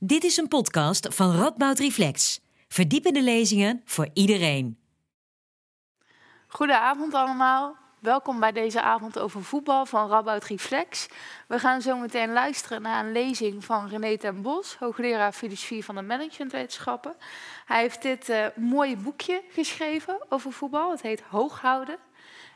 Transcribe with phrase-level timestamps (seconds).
[0.00, 2.40] Dit is een podcast van Radboud Reflex.
[2.68, 4.78] Verdiepende lezingen voor iedereen.
[6.46, 7.76] Goedenavond allemaal.
[7.98, 11.08] Welkom bij deze avond over voetbal van Radboud Reflex.
[11.48, 15.94] We gaan zo meteen luisteren naar een lezing van René ten Bos, hoogleraar filosofie van
[15.94, 17.14] de managementwetenschappen.
[17.66, 20.90] Hij heeft dit uh, mooie boekje geschreven over voetbal.
[20.90, 21.98] Het heet Hooghouden.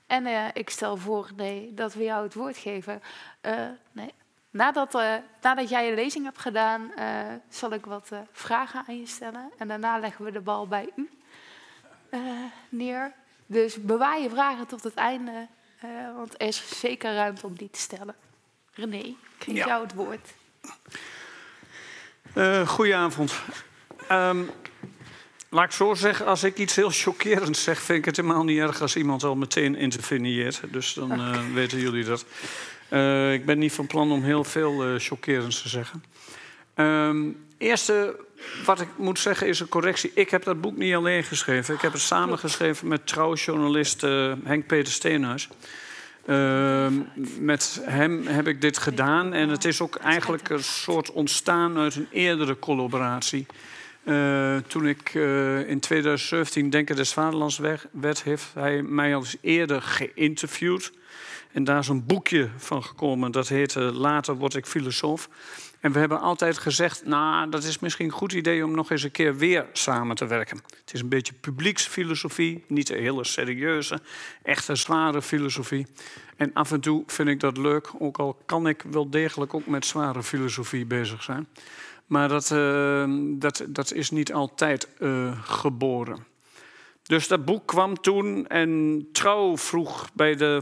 [0.07, 3.03] En uh, ik stel voor nee, dat we jou het woord geven.
[3.43, 4.15] Uh, nee,
[4.53, 8.99] Nadat, uh, nadat jij je lezing hebt gedaan, uh, zal ik wat uh, vragen aan
[8.99, 9.51] je stellen.
[9.59, 11.11] En daarna leggen we de bal bij u
[12.69, 13.13] neer.
[13.47, 15.47] Dus bewaar je vragen tot het einde,
[16.17, 18.15] want er is zeker ruimte om die te stellen.
[18.75, 19.67] René, ik geef ja.
[19.67, 20.35] jou het woord.
[22.69, 23.33] goedenavond.
[24.11, 24.51] Um,
[25.49, 28.59] laat ik zo zeggen, als ik iets heel chockerends zeg, vind ik het helemaal niet
[28.59, 30.61] erg als iemand al meteen interveneert.
[30.71, 31.53] Dus dan okay.
[31.53, 32.25] weten jullie dat.
[32.93, 36.05] Uh, ik ben niet van plan om heel veel uh, chockerends te zeggen.
[36.77, 38.17] Um, eerste
[38.65, 40.11] wat ik moet zeggen is een correctie.
[40.15, 41.75] Ik heb dat boek niet alleen geschreven.
[41.75, 45.49] Ik heb het samengeschreven met trouwjournalist uh, Henk-Peter Steenhuis.
[46.27, 46.87] Uh,
[47.39, 49.33] met hem heb ik dit gedaan.
[49.33, 53.47] En het is ook eigenlijk een soort ontstaan uit een eerdere collaboratie.
[54.67, 55.15] Toen ik
[55.67, 57.59] in 2017 Denken des Vaderlands
[57.93, 60.93] werd, heeft hij mij al eens eerder geïnterviewd.
[61.53, 65.29] En daar is een boekje van gekomen, dat heette Later word ik filosoof.
[65.81, 69.03] En we hebben altijd gezegd, nou, dat is misschien een goed idee om nog eens
[69.03, 70.57] een keer weer samen te werken.
[70.81, 74.01] Het is een beetje publieksfilosofie, niet een hele serieuze,
[74.43, 75.87] echte zware filosofie.
[76.37, 79.67] En af en toe vind ik dat leuk, ook al kan ik wel degelijk ook
[79.67, 81.49] met zware filosofie bezig zijn.
[82.07, 83.05] Maar dat, uh,
[83.39, 86.27] dat, dat is niet altijd uh, geboren.
[87.03, 90.59] Dus dat boek kwam toen en Trouw vroeg bij de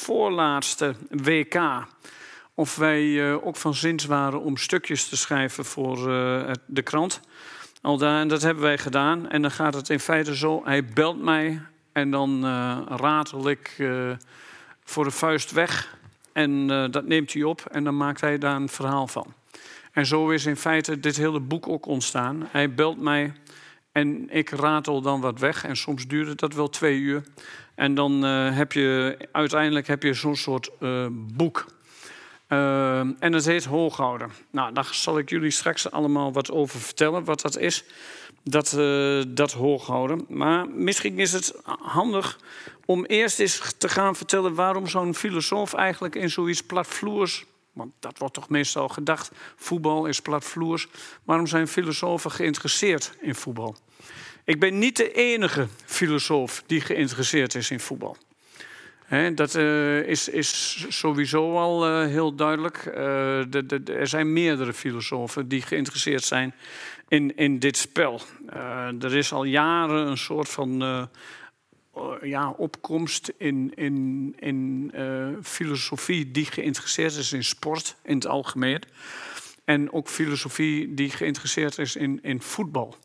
[0.00, 1.86] voorlaatste WK
[2.54, 7.20] of wij uh, ook van zins waren om stukjes te schrijven voor uh, de krant.
[7.82, 9.28] Al daar, en dat hebben wij gedaan.
[9.28, 11.62] En dan gaat het in feite zo: hij belt mij
[11.92, 13.76] en dan uh, ratel ik
[14.84, 15.98] voor de vuist weg.
[16.32, 19.34] En dat neemt hij op en dan maakt hij daar een verhaal van.
[19.92, 22.48] En zo is in feite dit hele boek ook ontstaan.
[22.50, 23.32] Hij belt mij
[23.92, 25.64] en ik ratel dan wat weg.
[25.64, 27.22] En soms duurde dat wel twee uur.
[27.80, 31.66] En dan uh, heb je uiteindelijk heb je zo'n soort uh, boek.
[32.48, 34.30] Uh, en dat heet Hooghouden.
[34.50, 37.84] Nou, daar zal ik jullie straks allemaal wat over vertellen, wat dat is.
[38.44, 38.78] Dat,
[39.28, 40.24] dat hooghouden.
[40.28, 42.38] Maar misschien is het handig
[42.84, 48.18] om eerst eens te gaan vertellen waarom zo'n filosoof eigenlijk in zoiets platvloers want dat
[48.18, 50.88] wordt toch meestal gedacht, voetbal is platvloers.
[51.24, 53.76] Waarom zijn filosofen geïnteresseerd in voetbal?
[54.44, 58.16] Ik ben niet de enige filosoof die geïnteresseerd is in voetbal.
[59.34, 62.82] Dat uh, is, is, sowieso al uh, heel duidelijk.
[62.84, 66.54] De, de, er zijn meerdere filosofen die geïnteresseerd zijn
[67.08, 68.20] in, in dit spel.
[69.00, 71.08] er is al jaren een soort van
[72.22, 74.92] ja, opkomst in, in, in
[75.42, 78.82] filosofie die geïnteresseerd is in sport in het algemeen.
[79.64, 82.96] En ook filosofie die geïnteresseerd is in, in voetbal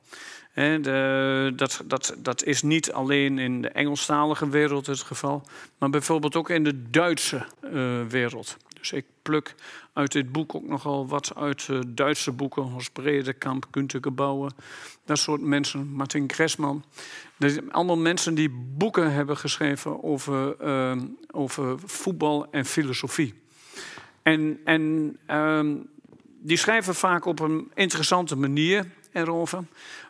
[1.56, 5.44] dat, dat, dat is niet alleen in de Engelstalige wereld het geval,
[5.78, 8.58] maar bijvoorbeeld ook in de Duitse uh, wereld.
[8.80, 9.56] Dus ik pluk
[9.94, 14.54] uit dit boek ook nogal wat uit uh, Duitse boeken, Horst Bredekamp, Günter Gebouwen,
[15.06, 16.84] dat soort mensen, Martin Gressman.
[17.72, 21.02] allemaal mensen die boeken hebben geschreven over, uh,
[21.32, 23.34] over voetbal en filosofie.
[24.22, 25.66] En, en uh,
[26.42, 29.64] die schrijven vaak op een interessante manier erover.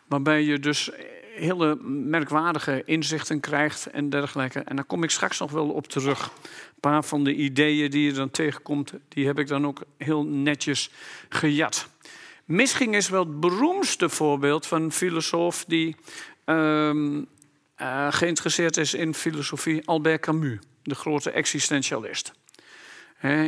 [0.08, 0.90] Waarbij je dus
[1.36, 4.60] hele merkwaardige inzichten krijgt en dergelijke.
[4.60, 6.24] En daar kom ik straks nog wel op terug.
[6.24, 10.24] Een paar van de ideeën die je dan tegenkomt, die heb ik dan ook heel
[10.24, 10.90] netjes
[11.28, 11.88] gejat.
[12.44, 15.96] Misschien is wel het beroemdste voorbeeld van een filosoof die
[16.46, 22.32] uh, uh, geïnteresseerd is in filosofie, Albert Camus, de grote existentialist.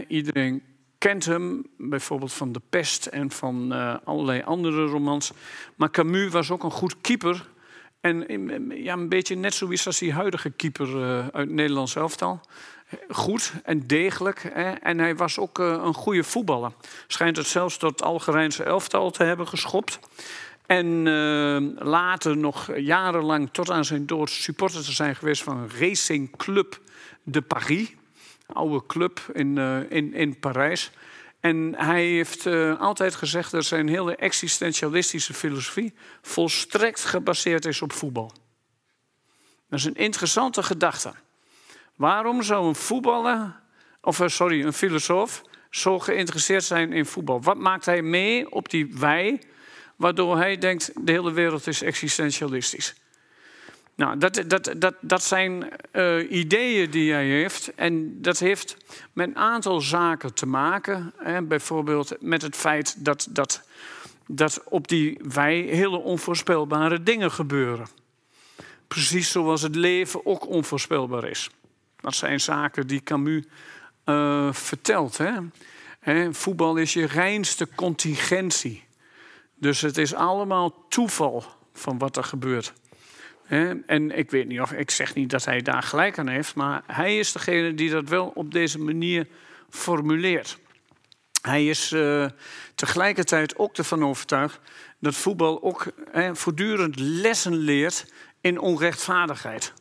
[0.08, 0.62] Iedereen
[0.98, 5.32] kent hem bijvoorbeeld van De Pest en van uh, allerlei andere romans.
[5.74, 7.48] Maar Camus was ook een goed keeper.
[8.00, 8.26] En
[8.82, 12.40] ja, een beetje net zoiets als die huidige keeper uh, uit Nederlands elftal.
[13.08, 14.42] Goed en degelijk.
[14.52, 14.70] Hè?
[14.70, 16.72] En hij was ook uh, een goede voetballer.
[17.06, 19.98] Schijnt het zelfs tot het Algerijnse elftal te hebben geschopt.
[20.66, 21.02] En
[21.78, 26.80] later nog jarenlang tot aan zijn dood supporter te zijn geweest van Racing Club
[27.22, 27.94] de Paris
[28.52, 30.90] oude club in, uh, in, in Parijs.
[31.40, 37.92] En hij heeft uh, altijd gezegd dat zijn hele existentialistische filosofie volstrekt gebaseerd is op
[37.92, 38.32] voetbal.
[39.68, 41.12] Dat is een interessante gedachte.
[41.96, 43.60] Waarom zou een voetballer,
[44.00, 47.42] of uh, sorry, een filosoof, zo geïnteresseerd zijn in voetbal?
[47.42, 49.42] Wat maakt hij mee op die wij,
[49.96, 52.94] waardoor hij denkt de hele wereld is existentialistisch?
[53.98, 57.74] Nou, dat, dat, dat, dat zijn uh, ideeën die hij heeft.
[57.74, 58.76] En dat heeft
[59.12, 61.12] met een aantal zaken te maken.
[61.16, 61.42] Hè.
[61.42, 63.62] Bijvoorbeeld met het feit dat, dat,
[64.26, 67.86] dat op die wij hele onvoorspelbare dingen gebeuren.
[68.88, 71.50] Precies zoals het leven ook onvoorspelbaar is.
[72.00, 73.44] Dat zijn zaken die Camus
[74.04, 75.18] uh, vertelt.
[75.18, 75.32] Hè.
[76.00, 78.84] Hè, voetbal is je reinste contingentie.
[79.54, 82.72] Dus het is allemaal toeval van wat er gebeurt.
[83.86, 86.82] En ik weet niet of ik zeg niet dat hij daar gelijk aan heeft, maar
[86.86, 89.26] hij is degene die dat wel op deze manier
[89.70, 90.58] formuleert.
[91.42, 92.26] Hij is uh,
[92.74, 94.60] tegelijkertijd ook ervan overtuigd
[94.98, 95.86] dat voetbal ook
[96.32, 99.72] voortdurend lessen leert in onrechtvaardigheid.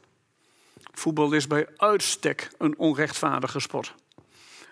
[0.94, 3.94] Voetbal is bij uitstek een onrechtvaardige sport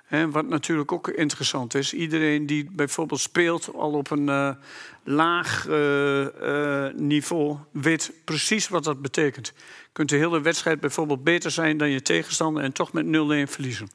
[0.10, 1.94] wat natuurlijk ook interessant is.
[1.94, 4.50] Iedereen die bijvoorbeeld speelt al op een uh,
[5.04, 9.48] laag uh, uh, niveau, weet precies wat dat betekent.
[9.56, 13.10] Je kunt de hele wedstrijd bijvoorbeeld beter zijn dan je tegenstander en toch met 0-1
[13.52, 13.90] verliezen.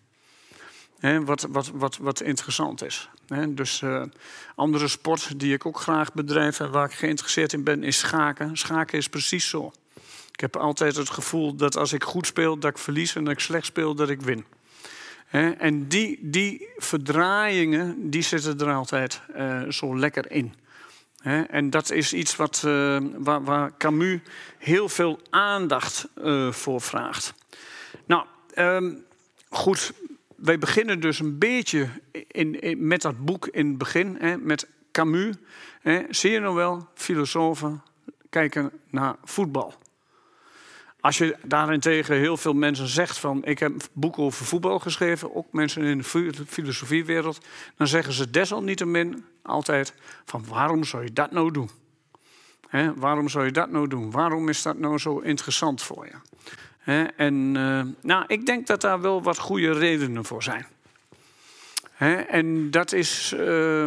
[1.25, 3.09] wat, wat, wat, wat interessant is.
[3.49, 3.83] dus
[4.55, 8.57] andere sport die ik ook graag bedrijf en waar ik geïnteresseerd in ben, is schaken.
[8.57, 9.73] Schaken is precies zo.
[10.33, 13.33] Ik heb altijd het gevoel dat als ik goed speel, dat ik verlies en als
[13.33, 14.45] ik slecht speel, dat ik win
[15.31, 20.55] en die, die verdraaiingen, die zitten er altijd uh, zo lekker in.
[21.49, 24.21] en dat is iets wat, uh, waar, waar, Camus
[24.59, 27.35] heel veel aandacht uh, voor vraagt.
[28.07, 28.25] Nou,
[28.57, 29.05] um,
[29.49, 29.93] goed,
[30.37, 31.89] wij beginnen dus een beetje
[32.27, 35.35] in, met dat boek in het begin, met Camus.
[36.11, 37.83] Zie je nou wel, filosofen
[38.31, 39.75] kijken naar voetbal.
[41.01, 45.53] Als je daarentegen heel veel mensen zegt van ik heb boeken over voetbal geschreven, ook
[45.53, 49.95] mensen in de filosofiewereld, dan zeggen ze desalniettemin altijd
[50.25, 51.71] van waarom zou je dat nou doen?
[52.95, 54.11] waarom zou je dat nou doen?
[54.11, 56.19] Waarom is dat nou zo interessant voor je?
[57.17, 60.67] en uh, nou, ik denk dat daar wel wat goede redenen voor zijn.
[62.29, 63.85] en dat is, uh,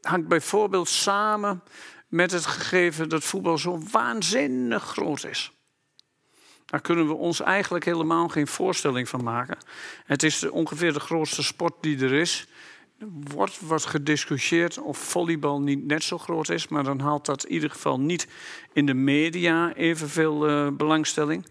[0.00, 1.62] hangt bijvoorbeeld samen
[2.08, 5.53] met het gegeven dat voetbal zo waanzinnig groot is.
[6.74, 9.56] Daar kunnen we ons eigenlijk helemaal geen voorstelling van maken.
[10.04, 12.46] Het is ongeveer de grootste sport die er is.
[12.98, 17.44] Er wordt wat gediscussieerd of volleybal niet net zo groot is, maar dan haalt dat
[17.44, 18.28] in ieder geval niet
[18.72, 21.46] in de media evenveel uh, belangstelling.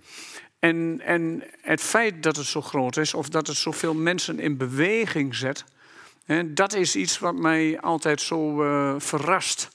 [0.59, 4.57] En, en het feit dat het zo groot is, of dat het zoveel mensen in
[4.57, 5.63] beweging zet,
[6.25, 9.72] hè, dat is iets wat mij altijd zo uh, verrast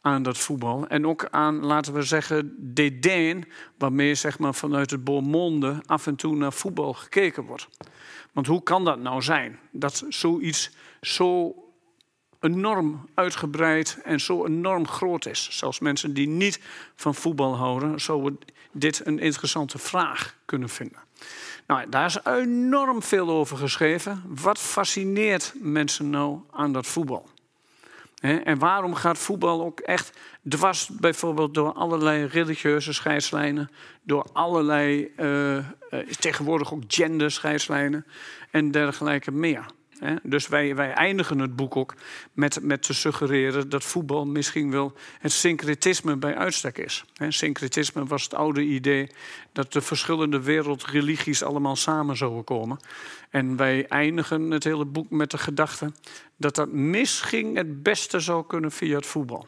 [0.00, 0.86] aan dat voetbal.
[0.86, 3.44] En ook aan, laten we zeggen, dédain,
[3.78, 7.68] waarmee zeg maar, vanuit het Beaumonde af en toe naar voetbal gekeken wordt.
[8.32, 9.58] Want hoe kan dat nou zijn?
[9.70, 10.70] Dat zoiets
[11.00, 11.54] zo
[12.40, 15.48] enorm uitgebreid en zo enorm groot is.
[15.50, 16.60] Zelfs mensen die niet
[16.96, 18.38] van voetbal houden, zouden
[18.72, 20.98] dit een interessante vraag kunnen vinden.
[21.66, 24.22] Nou, daar is enorm veel over geschreven.
[24.26, 27.28] Wat fascineert mensen nou aan dat voetbal?
[28.20, 30.18] En waarom gaat voetbal ook echt
[30.48, 33.70] dwars bijvoorbeeld door allerlei religieuze scheidslijnen,
[34.02, 35.62] door allerlei uh, uh,
[36.18, 38.06] tegenwoordig ook genderscheidslijnen
[38.50, 39.66] en dergelijke meer.
[40.22, 41.94] Dus wij, wij eindigen het boek ook
[42.32, 47.04] met, met te suggereren dat voetbal misschien wel het syncretisme bij uitstek is.
[47.28, 49.10] Syncretisme was het oude idee
[49.52, 52.78] dat de verschillende wereldreligies allemaal samen zouden komen.
[53.30, 55.92] En wij eindigen het hele boek met de gedachte
[56.36, 59.46] dat dat misschien het beste zou kunnen via het voetbal.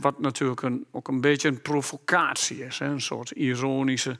[0.00, 4.16] wat natuurlijk ook een beetje een provocatie is, een soort ironische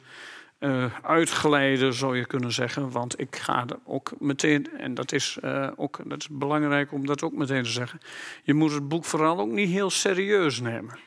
[0.60, 2.90] uh, uitgeleiden, zou je kunnen zeggen.
[2.90, 7.06] Want ik ga er ook meteen, en dat is, uh, ook, dat is belangrijk om
[7.06, 8.00] dat ook meteen te zeggen.
[8.42, 10.98] Je moet het boek vooral ook niet heel serieus nemen.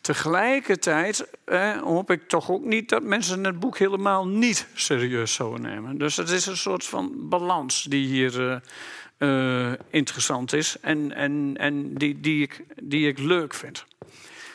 [0.00, 5.62] Tegelijkertijd eh, hoop ik toch ook niet dat mensen het boek helemaal niet serieus zouden
[5.62, 5.98] nemen.
[5.98, 8.62] Dus het is een soort van balans die hier
[9.18, 13.86] uh, interessant is en, en, en die, die, ik, die ik leuk vind.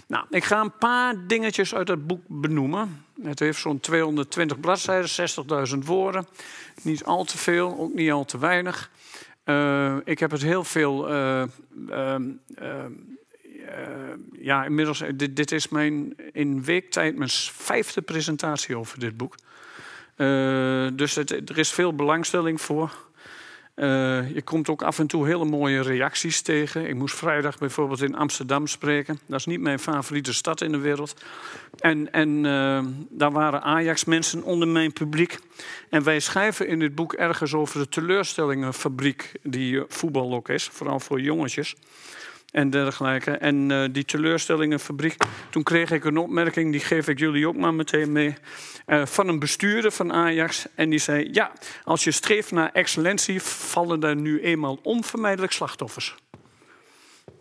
[0.07, 3.05] Nou, ik ga een paar dingetjes uit het boek benoemen.
[3.21, 5.09] Het heeft zo'n 220 bladzijden,
[5.69, 6.27] 60.000 woorden.
[6.81, 8.89] Niet al te veel, ook niet al te weinig.
[9.45, 11.12] Uh, ik heb het heel veel.
[11.12, 11.43] Uh,
[11.89, 12.15] uh,
[14.39, 15.03] ja, inmiddels.
[15.15, 19.35] Dit, dit, is mijn in weektijd mijn vijfde presentatie over dit boek.
[20.97, 22.91] dus er is veel belangstelling voor.
[23.75, 26.88] Uh, je komt ook af en toe hele mooie reacties tegen.
[26.88, 29.20] Ik moest vrijdag bijvoorbeeld in Amsterdam spreken.
[29.25, 31.15] Dat is niet mijn favoriete stad in de wereld.
[31.79, 35.39] En, en uh, daar waren Ajax-mensen onder mijn publiek.
[35.89, 41.00] En wij schrijven in dit boek ergens over de teleurstellingenfabriek die voetbal ook is, vooral
[41.00, 41.75] voor jongetjes
[42.55, 43.31] en dergelijke.
[43.31, 45.15] En uh, die teleurstellingenfabriek,
[45.50, 48.35] toen kreeg ik een opmerking, die geef ik jullie ook maar meteen mee,
[48.88, 50.65] uh, van een bestuurder van Ajax.
[50.75, 51.51] En die zei, ja,
[51.83, 56.15] als je streeft naar excellentie, vallen er nu eenmaal onvermijdelijk slachtoffers.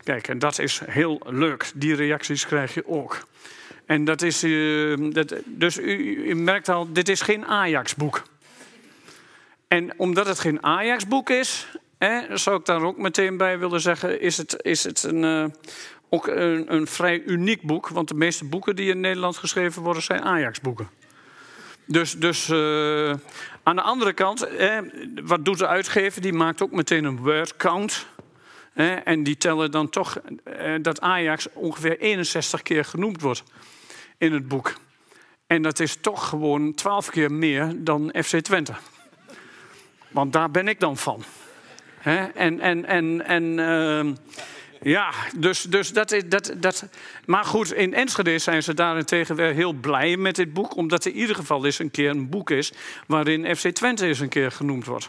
[0.03, 1.73] Kijk, en dat is heel leuk.
[1.75, 3.27] Die reacties krijg je ook.
[3.87, 8.23] En dat is, uh, dat, dus u, u merkt al, dit is geen Ajax-boek.
[9.69, 11.67] En omdat het geen Ajax-boek is,
[12.11, 15.45] eh, zou ik daar ook meteen bij willen zeggen, is het, is het een, uh,
[16.09, 17.89] ook een, een, vrij uniek boek.
[17.89, 20.89] Want de meeste boeken die in Nederland geschreven worden, zijn Ajax-boeken.
[21.87, 23.15] Dus, dus uh,
[23.63, 24.79] aan de andere kant, eh,
[25.25, 26.23] wat doet de uitgever?
[26.23, 28.07] Die maakt ook meteen een word count.
[28.73, 30.21] Eh, en die tellen dan toch
[30.81, 33.43] dat Ajax ongeveer 61 keer genoemd wordt
[34.19, 34.75] in het boek.
[35.47, 38.75] En dat is toch gewoon 12 keer meer dan FC Twente.
[40.09, 41.25] Want daar ben ik dan van.
[42.05, 44.15] En, en, en, en uh,
[44.83, 46.23] ja, dus, dus dat is.
[46.29, 46.89] Dat, dat,
[47.27, 51.11] maar goed, in Enschede zijn ze daarentegen weer heel blij met dit boek, omdat er
[51.11, 52.73] in ieder geval eens een keer een boek is
[53.07, 55.09] waarin FC Twente eens een keer genoemd wordt.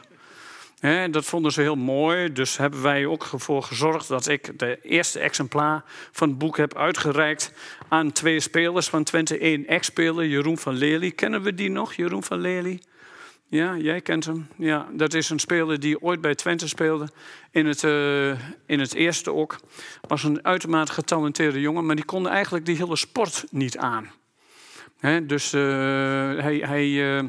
[0.79, 2.33] He, dat vonden ze heel mooi.
[2.33, 6.75] Dus hebben wij ook ervoor gezorgd dat ik de eerste exemplaar van het boek heb
[6.77, 7.53] uitgereikt
[7.87, 9.37] aan twee spelers van Twente.
[9.37, 11.11] één ex-speler, Jeroen van Lely.
[11.11, 12.79] Kennen we die nog, Jeroen van Lely?
[13.47, 14.47] Ja, jij kent hem.
[14.57, 17.09] Ja, dat is een speler die ooit bij Twente speelde.
[17.51, 18.29] In het, uh,
[18.65, 19.59] in het eerste ook.
[20.01, 24.11] Was een uitermate getalenteerde jongen, maar die kon eigenlijk die hele sport niet aan.
[25.23, 25.61] Dus uh,
[26.41, 27.23] hij, hij, uh,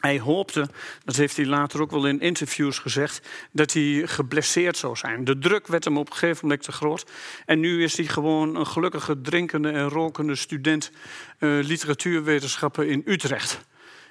[0.00, 0.68] hij hoopte,
[1.04, 5.24] dat heeft hij later ook wel in interviews gezegd, dat hij geblesseerd zou zijn.
[5.24, 7.10] De druk werd hem op een gegeven moment te groot.
[7.46, 10.90] En nu is hij gewoon een gelukkige, drinkende en rokende student
[11.38, 13.66] literatuurwetenschappen in Utrecht.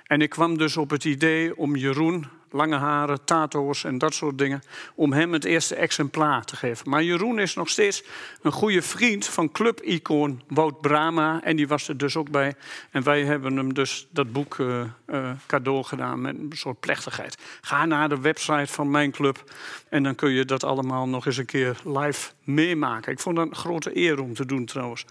[0.07, 4.37] En ik kwam dus op het idee om Jeroen, lange haren, tato's en dat soort
[4.37, 4.63] dingen,
[4.95, 6.89] om hem het eerste exemplaar te geven.
[6.89, 8.03] Maar Jeroen is nog steeds
[8.41, 11.43] een goede vriend van clubicoon Wout Brama.
[11.43, 12.55] En die was er dus ook bij.
[12.91, 17.37] En wij hebben hem dus dat boek uh, uh, cadeau gedaan met een soort plechtigheid.
[17.61, 19.43] Ga naar de website van mijn club
[19.89, 23.11] en dan kun je dat allemaal nog eens een keer live meemaken.
[23.11, 25.05] Ik vond dat een grote eer om te doen trouwens.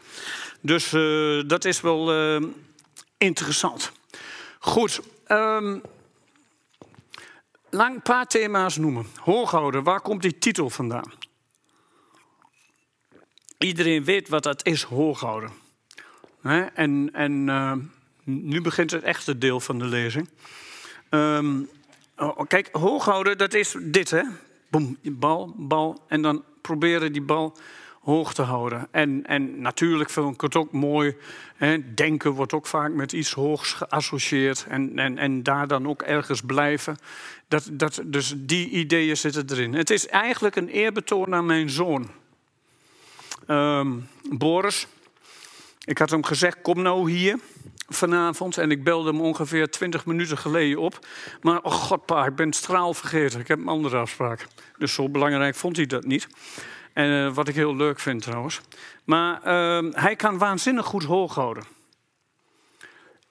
[0.61, 2.13] Dus uh, dat is wel
[3.19, 3.93] interessant.
[4.67, 5.01] Goed.
[5.29, 5.83] Um,
[7.71, 9.07] lang een paar thema's noemen.
[9.21, 11.13] Hooghouden, waar komt die titel vandaan?
[13.59, 15.51] Iedereen weet wat dat is, hooghouden.
[16.43, 17.73] En, en uh,
[18.25, 20.29] nu begint het echte deel van de lezing.
[21.11, 21.69] Um,
[22.17, 24.23] oh, kijk, hooghouden, dat is dit, hè?
[24.71, 26.05] Boom, bal, bal.
[26.09, 27.57] En dan proberen die bal
[28.07, 28.89] hoog te houden.
[28.91, 31.17] En, en natuurlijk vind ik het ook mooi.
[31.57, 34.67] Hè, denken wordt ook vaak met iets hoogs geassocieerd.
[34.69, 36.97] En, en, en daar dan ook ergens blijven.
[37.49, 39.75] Dat, dat, dus die ideeën zitten erin.
[39.75, 42.11] Het is eigenlijk een eerbetoon aan mijn zoon.
[43.49, 44.87] Um, Boris.
[45.85, 47.39] Ik had hem gezegd, kom nou hier
[47.89, 48.59] vanavond.
[48.59, 51.07] En ik belde hem ongeveer twintig minuten geleden op.
[51.41, 53.41] Maar, oh god pa, ik ben straal vergeten.
[53.41, 54.47] Ik heb een andere afspraak.
[54.79, 56.29] Dus zo belangrijk vond hij dat niet.
[56.97, 58.61] En uh, wat ik heel leuk vind trouwens.
[59.05, 61.65] Maar uh, hij kan waanzinnig goed hoog houden.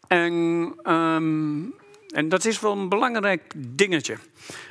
[0.07, 0.33] En,
[0.83, 1.73] um,
[2.07, 4.17] en dat is wel een belangrijk dingetje.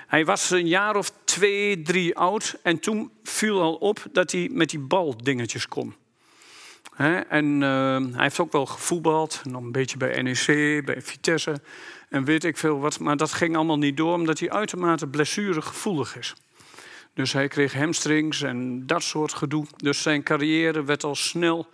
[0.07, 2.57] Hij was een jaar of twee, drie oud.
[2.63, 5.95] En toen viel al op dat hij met die bal dingetjes kon.
[7.29, 9.41] En uh, hij heeft ook wel gevoetbald.
[9.45, 11.61] Nog een beetje bij NEC, bij Vitesse.
[12.09, 12.99] En weet ik veel wat.
[12.99, 16.35] Maar dat ging allemaal niet door, omdat hij uitermate blessuregevoelig is.
[17.14, 19.66] Dus hij kreeg hamstrings en dat soort gedoe.
[19.76, 21.68] Dus zijn carrière werd al snel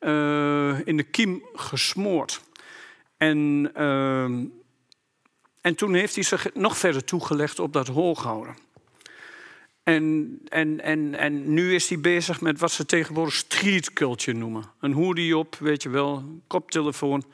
[0.00, 2.40] uh, in de kiem gesmoord.
[3.16, 4.24] En, uh,
[5.60, 8.56] en toen heeft hij zich nog verder toegelegd op dat hooghouden.
[9.82, 14.64] En, en, en, en nu is hij bezig met wat ze tegenwoordig street culture noemen.
[14.80, 17.24] Een hoodie op, weet je wel, koptelefoon.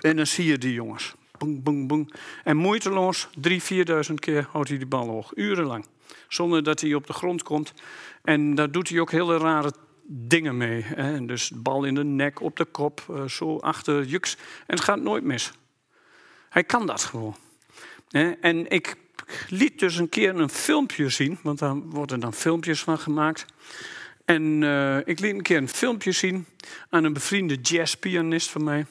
[0.00, 1.14] En dan zie je die jongens.
[1.38, 2.08] Boom, boom, boom.
[2.44, 5.32] En moeiteloos, drie, vierduizend keer houdt hij die bal hoog.
[5.34, 5.84] Urenlang
[6.28, 7.72] zonder dat hij op de grond komt.
[8.22, 9.72] En daar doet hij ook hele rare
[10.06, 10.82] dingen mee.
[10.82, 11.24] Hè.
[11.26, 14.36] Dus bal in de nek, op de kop, uh, zo achter juks.
[14.66, 15.52] En het gaat nooit mis.
[16.48, 17.36] Hij kan dat gewoon.
[18.40, 18.96] En ik
[19.48, 23.44] liet dus een keer een filmpje zien, want daar worden dan filmpjes van gemaakt.
[24.24, 26.46] En uh, ik liet een keer een filmpje zien
[26.90, 28.86] aan een bevriende jazzpianist van mij.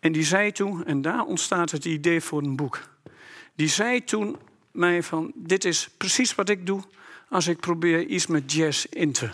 [0.00, 2.80] En die zei toen, en daar ontstaat het idee voor een boek.
[3.54, 4.36] Die zei toen
[4.70, 6.82] mij van, dit is precies wat ik doe
[7.28, 9.30] als ik probeer iets met jazz in te.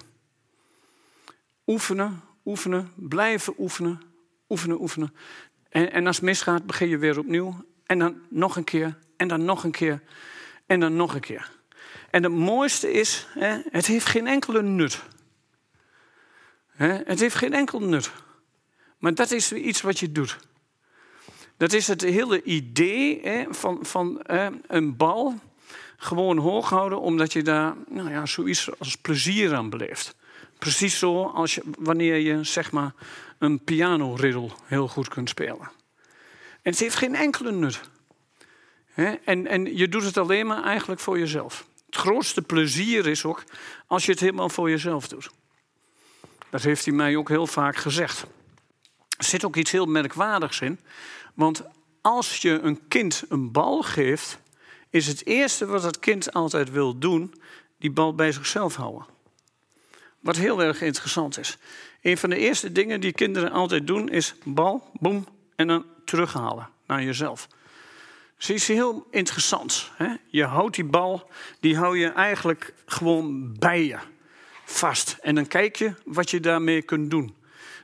[1.66, 4.02] Oefenen, oefenen, blijven oefenen,
[4.48, 5.14] oefenen, oefenen.
[5.68, 7.64] En, en als het misgaat, begin je weer opnieuw.
[7.86, 10.02] En dan nog een keer, en dan nog een keer,
[10.66, 11.50] en dan nog een keer.
[12.10, 15.02] En het mooiste is, hè, het heeft geen enkele nut.
[16.66, 18.12] Hè, het heeft geen enkel nut.
[18.98, 20.38] Maar dat is iets wat je doet.
[21.62, 24.20] Dat is het hele idee hè, van, van
[24.66, 25.38] een bal
[25.96, 30.14] gewoon hoog houden, omdat je daar nou ja, zoiets als plezier aan beleeft.
[30.58, 32.92] Precies zo als je, wanneer je zeg maar,
[33.38, 35.70] een pianoriddel heel goed kunt spelen.
[36.62, 37.80] En het heeft geen enkele nut.
[39.24, 41.66] En, en je doet het alleen maar eigenlijk voor jezelf.
[41.86, 43.44] Het grootste plezier is ook
[43.86, 45.30] als je het helemaal voor jezelf doet.
[46.50, 48.26] Dat heeft hij mij ook heel vaak gezegd.
[49.18, 50.78] Er zit ook iets heel merkwaardigs in.
[51.34, 51.62] Want
[52.00, 54.38] als je een kind een bal geeft,
[54.90, 57.34] is het eerste wat het kind altijd wil doen,
[57.78, 59.06] die bal bij zichzelf houden.
[60.20, 61.58] Wat heel erg interessant is.
[62.02, 66.68] Een van de eerste dingen die kinderen altijd doen is bal, boem, en dan terughalen
[66.86, 67.48] naar jezelf.
[68.36, 69.90] Dus is heel interessant.
[69.94, 70.14] Hè?
[70.26, 73.98] Je houdt die bal, die hou je eigenlijk gewoon bij je
[74.64, 75.16] vast.
[75.20, 77.34] En dan kijk je wat je daarmee kunt doen.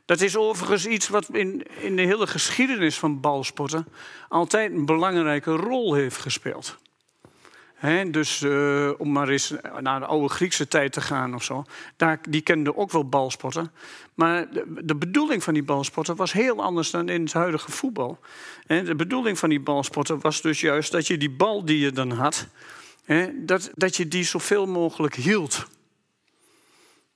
[0.09, 3.87] Dat is overigens iets wat in, in de hele geschiedenis van balsporten
[4.29, 6.79] altijd een belangrijke rol heeft gespeeld
[8.11, 11.65] dus uh, om maar eens naar de oude Griekse tijd te gaan of zo.
[11.97, 13.73] Daar, die kenden ook wel balsporten.
[14.15, 18.19] Maar de, de, bedoeling van die balsporten was heel anders dan in het huidige voetbal.
[18.67, 22.11] de bedoeling van die balsporten was dus juist dat je die bal die je dan
[22.11, 22.47] had...
[23.33, 25.67] dat, dat je die zoveel mogelijk hield.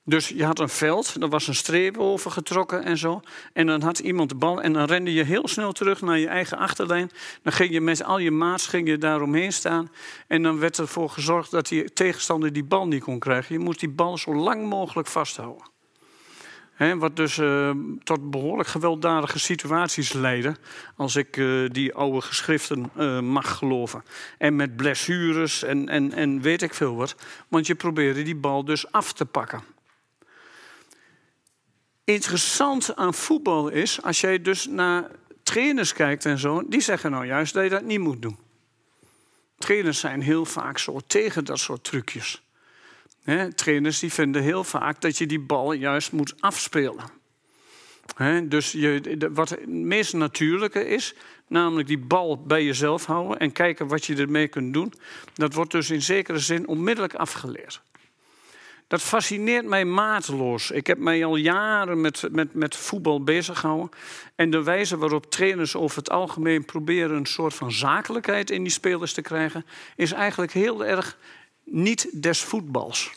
[0.05, 3.21] Dus je had een veld, er was een streep over getrokken en zo.
[3.53, 6.27] En dan had iemand de bal en dan rende je heel snel terug naar je
[6.27, 7.11] eigen achterlijn.
[7.41, 9.91] Dan ging je met al je maats ging je daaromheen staan.
[10.27, 13.55] En dan werd ervoor gezorgd dat die tegenstander die bal niet kon krijgen.
[13.55, 15.71] Je moest die bal zo lang mogelijk vasthouden.
[16.97, 17.71] wat dus uh,
[18.03, 20.55] tot behoorlijk gewelddadige situaties leidde,
[20.95, 24.03] als ik uh, die oude geschriften uh, mag geloven.
[24.37, 27.15] En met blessures en, en, en weet ik veel wat.
[27.47, 29.72] Want je probeerde die bal dus af te pakken
[32.03, 35.11] interessant aan voetbal is, als jij dus naar
[35.43, 38.37] trainers kijkt en zo, die zeggen nou juist dat je dat niet moet doen.
[39.57, 42.43] Trainers zijn heel vaak zo tegen dat soort trucjes.
[43.55, 47.05] trainers die vinden heel vaak dat je die bal juist moet afspelen.
[48.49, 51.13] dus je, wat het meest natuurlijke is,
[51.47, 54.93] namelijk die bal bij jezelf houden en kijken wat je ermee kunt doen,
[55.33, 57.81] dat wordt dus in zekere zin onmiddellijk afgeleerd.
[58.93, 60.71] Dat fascineert mij mateloos.
[60.71, 63.89] Ik heb mij al jaren met, met, met voetbal bezig gehouden.
[64.35, 68.71] En de wijze waarop trainers over het algemeen proberen een soort van zakelijkheid in die
[68.71, 71.17] spelers te krijgen, is eigenlijk heel erg
[71.63, 73.11] niet des voetbals.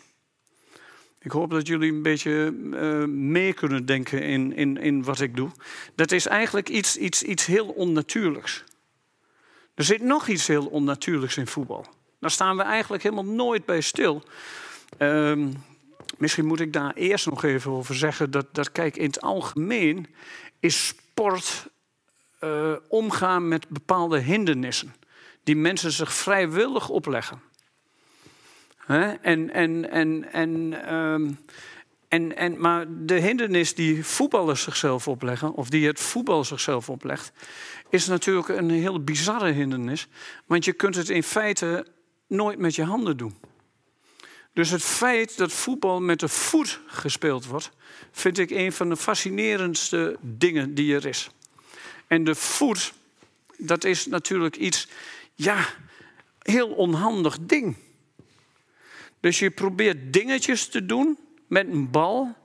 [1.19, 5.37] Ik hoop dat jullie een beetje uh, mee kunnen denken in, in, in wat ik
[5.37, 5.51] doe.
[5.95, 8.65] Dat is eigenlijk iets, iets, iets heel onnatuurlijks.
[9.75, 11.87] Er zit nog iets heel onnatuurlijks in voetbal.
[12.21, 14.25] Daar staan we eigenlijk helemaal nooit bij stil.
[14.99, 15.65] Um,
[16.19, 20.07] misschien moet ik daar eerst nog even over zeggen dat, dat kijk, in het algemeen
[20.61, 21.69] is sport
[22.41, 24.95] uh, omgaan met bepaalde hindernissen
[25.47, 27.41] die mensen zich vrijwillig opleggen.
[28.87, 31.39] En, en, en, en, um,
[32.09, 37.33] en, en, maar de hindernis die voetballers zichzelf opleggen, of die het voetbal zichzelf oplegt,
[37.89, 40.09] is natuurlijk een heel bizarre hindernis.
[40.47, 41.87] Want je kunt het in feite
[42.27, 43.35] nooit met je handen doen.
[44.57, 47.71] Dus het feit dat voetbal met de voet gespeeld wordt,
[48.13, 51.31] vind ik een van de fascinerendste dingen die er is.
[52.07, 52.93] En de voet,
[53.57, 54.89] dat is natuurlijk iets,
[55.35, 55.67] ja,
[56.43, 57.77] heel onhandig ding.
[59.21, 62.37] Dus je probeert dingetjes te doen met een bal,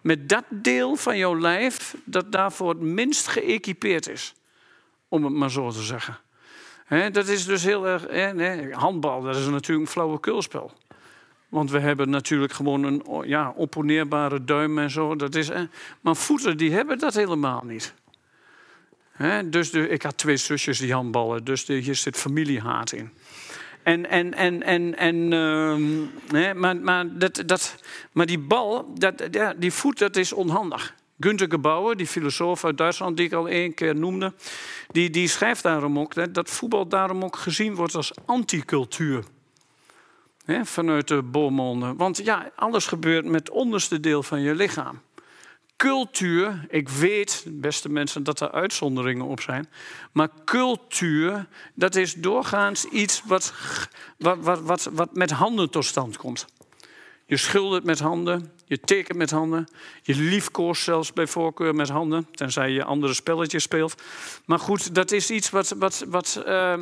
[0.00, 4.34] met dat deel van jouw lijf dat daarvoor het minst geëquipeerd is,
[5.08, 6.18] om het maar zo te zeggen.
[7.12, 8.72] dat is dus heel erg.
[8.72, 10.82] handbal, dat is natuurlijk een flauwekulspel.
[11.54, 15.16] Want we hebben natuurlijk gewoon een ja, opponeerbare duim en zo.
[15.16, 15.50] Dat is,
[16.00, 17.94] maar voeten die hebben dat helemaal niet.
[19.44, 23.10] dus ik had twee zusjes die handballen, dus hier zit familiehaat in.
[23.82, 25.32] En, en, en, en, en
[26.32, 27.76] uh, maar, maar, dat, dat,
[28.12, 30.94] maar die bal, dat, ja, die voet, dat is onhandig.
[31.20, 34.32] Günter Gebauer, die filosoof uit Duitsland die ik al één keer noemde,
[34.90, 39.24] die, die schrijft daarom ook dat voetbal daarom ook gezien wordt als anticultuur
[40.46, 41.96] vanuit de boommonden.
[41.96, 45.00] Want ja, alles gebeurt met het onderste deel van je lichaam.
[45.76, 49.68] cultuur, ik weet, beste mensen, dat er uitzonderingen op zijn.
[50.12, 53.52] Maar cultuur, dat is doorgaans iets wat,
[54.18, 56.46] wat, wat, wat, wat met handen tot stand komt.
[57.26, 59.68] Je schildert met handen, je tekent met handen,
[60.02, 64.02] je liefkoost zelfs bij voorkeur met handen, tenzij je andere spelletjes speelt.
[64.44, 66.78] Maar goed, dat is iets wat, wat, wat, uh,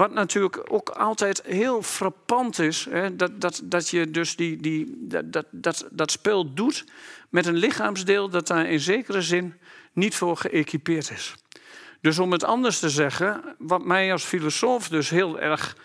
[0.00, 2.86] wat natuurlijk ook altijd heel frappant is.
[2.90, 3.16] Hè?
[3.16, 6.84] Dat, dat, dat je dus die, die, dat, dat, dat spel doet
[7.28, 9.54] met een lichaamsdeel dat daar in zekere zin
[9.92, 11.34] niet voor geëquipeerd is.
[12.00, 15.76] Dus om het anders te zeggen, wat mij als filosoof dus heel erg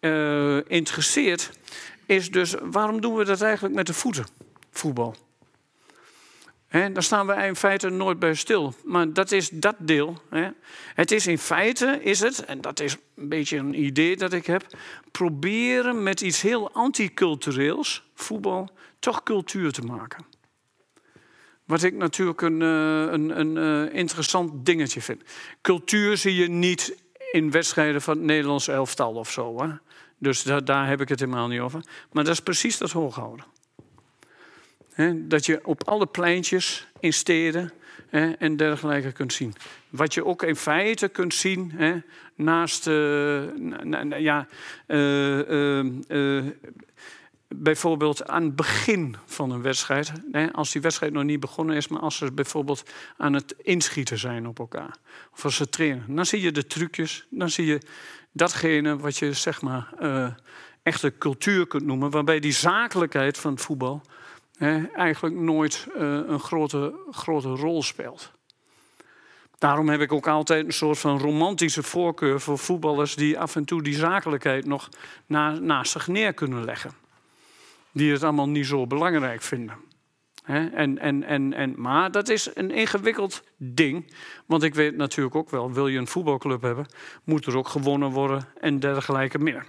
[0.00, 1.50] uh, interesseert,
[2.06, 4.26] is dus waarom doen we dat eigenlijk met de voeten,
[4.70, 5.29] voetbal?
[6.70, 8.74] He, daar staan we in feite nooit bij stil.
[8.84, 10.22] Maar dat is dat deel.
[10.94, 14.46] Het is in feite, is het, en dat is een beetje een idee dat ik
[14.46, 14.66] heb,
[15.10, 20.24] proberen met iets heel anticultureels, voetbal, toch cultuur te maken.
[21.64, 25.22] Wat ik natuurlijk een, eh, een, een, eh, interessant dingetje vind.
[25.60, 26.96] Cultuur zie je niet
[27.32, 29.62] in wedstrijden van het Nederlands elftal of zo.
[29.62, 29.68] Hè?
[30.18, 31.84] Dus daar heb ik het helemaal niet over.
[32.12, 33.44] Maar dat is precies dat hooghouden.
[35.28, 37.72] Dat je op alle pleintjes in steden
[38.38, 39.54] en dergelijke kunt zien.
[39.90, 41.72] Wat je ook in feite kunt zien
[42.34, 43.42] naast uh,
[44.18, 44.46] ja,
[47.48, 50.12] bijvoorbeeld aan het begin van een wedstrijd,
[50.52, 54.46] als die wedstrijd nog niet begonnen is, maar als ze bijvoorbeeld aan het inschieten zijn
[54.46, 54.96] op elkaar,
[55.32, 57.80] of als ze trainen, dan zie je de trucjes, dan zie je
[58.32, 59.88] datgene wat je zeg maar
[60.82, 64.02] echte cultuur kunt noemen, waarbij die zakelijkheid van het voetbal
[64.94, 68.32] eigenlijk nooit uh, een grote, grote rol speelt.
[69.58, 73.64] Daarom heb ik ook altijd een soort van romantische voorkeur voor voetballers die af en
[73.64, 74.88] toe die zakelijkheid nog
[75.26, 77.00] na, naast zich neer kunnen leggen
[77.92, 79.76] die het allemaal niet zo belangrijk vinden.
[80.44, 84.14] En, en, en, en, maar dat is een ingewikkeld ding.
[84.46, 86.86] Want ik weet natuurlijk ook wel, wil je een voetbalclub hebben,
[87.24, 89.66] moet er ook gewonnen worden en dergelijke meer.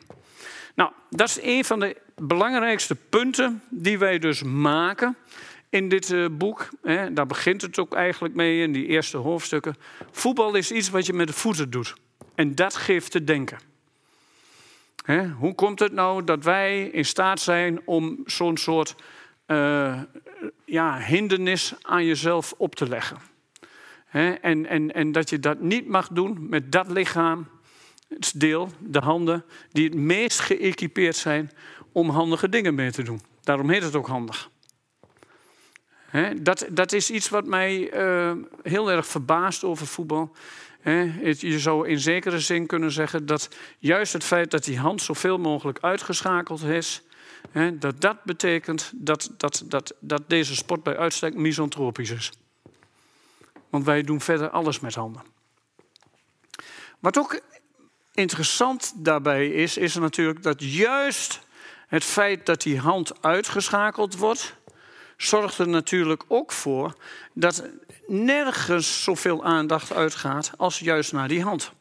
[0.75, 5.17] Nou, dat is een van de belangrijkste punten die wij dus maken
[5.69, 6.69] in dit uh, boek.
[7.11, 9.75] Daar begint het ook eigenlijk mee in die eerste hoofdstukken.
[10.11, 11.93] Voetbal is iets wat je met de voeten doet.
[12.35, 13.57] En dat geeft te denken
[15.37, 18.95] hoe komt het nou dat wij in staat zijn om zo'n soort
[19.47, 20.01] uh,
[20.65, 23.17] ja, hindernis aan jezelf op te leggen?
[24.41, 27.47] en, en, en dat je dat niet mag doen met dat lichaam,
[28.35, 31.51] deel, de handen, die het meest geëquipeerd zijn
[31.91, 33.21] om handige dingen mee te doen.
[33.43, 34.49] Daarom heet het ook handig.
[36.41, 38.31] dat, dat is iets wat mij uh,
[38.63, 40.35] heel erg verbaast over voetbal.
[41.23, 45.37] Je zou in zekere zin kunnen zeggen dat juist het feit dat die hand zoveel
[45.37, 47.03] mogelijk uitgeschakeld is,
[47.73, 52.31] dat dat betekent dat, dat, dat, dat deze sport bij uitstek misantropisch is.
[53.69, 55.21] Want wij doen verder alles met handen.
[56.99, 57.41] Wat ook
[58.21, 61.39] interessant daarbij is, is natuurlijk dat juist
[61.87, 64.55] het feit dat die hand uitgeschakeld wordt,
[65.17, 66.95] zorgt er natuurlijk ook voor
[67.33, 67.63] dat
[68.07, 71.71] nergens zoveel aandacht uitgaat als juist naar die hand.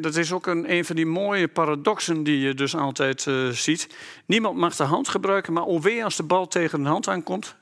[0.00, 3.88] dat is ook een, een van die mooie paradoxen die je dus altijd uh, ziet.
[4.26, 7.56] Niemand mag de hand gebruiken, maar alweer als de bal tegen de hand aankomt,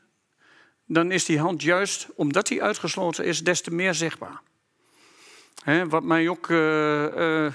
[0.87, 4.41] dan is die hand juist, omdat die uitgesloten is, des te meer zichtbaar.
[5.89, 7.53] Wat mij ook uh, uh,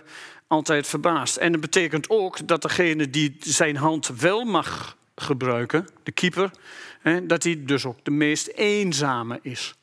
[0.48, 1.38] altijd verbaast.
[1.38, 6.52] En dat betekent ook dat degene die zijn hand wel mag gebruiken, de keeper,
[7.24, 9.76] dat hij dus ook de meest eenzame is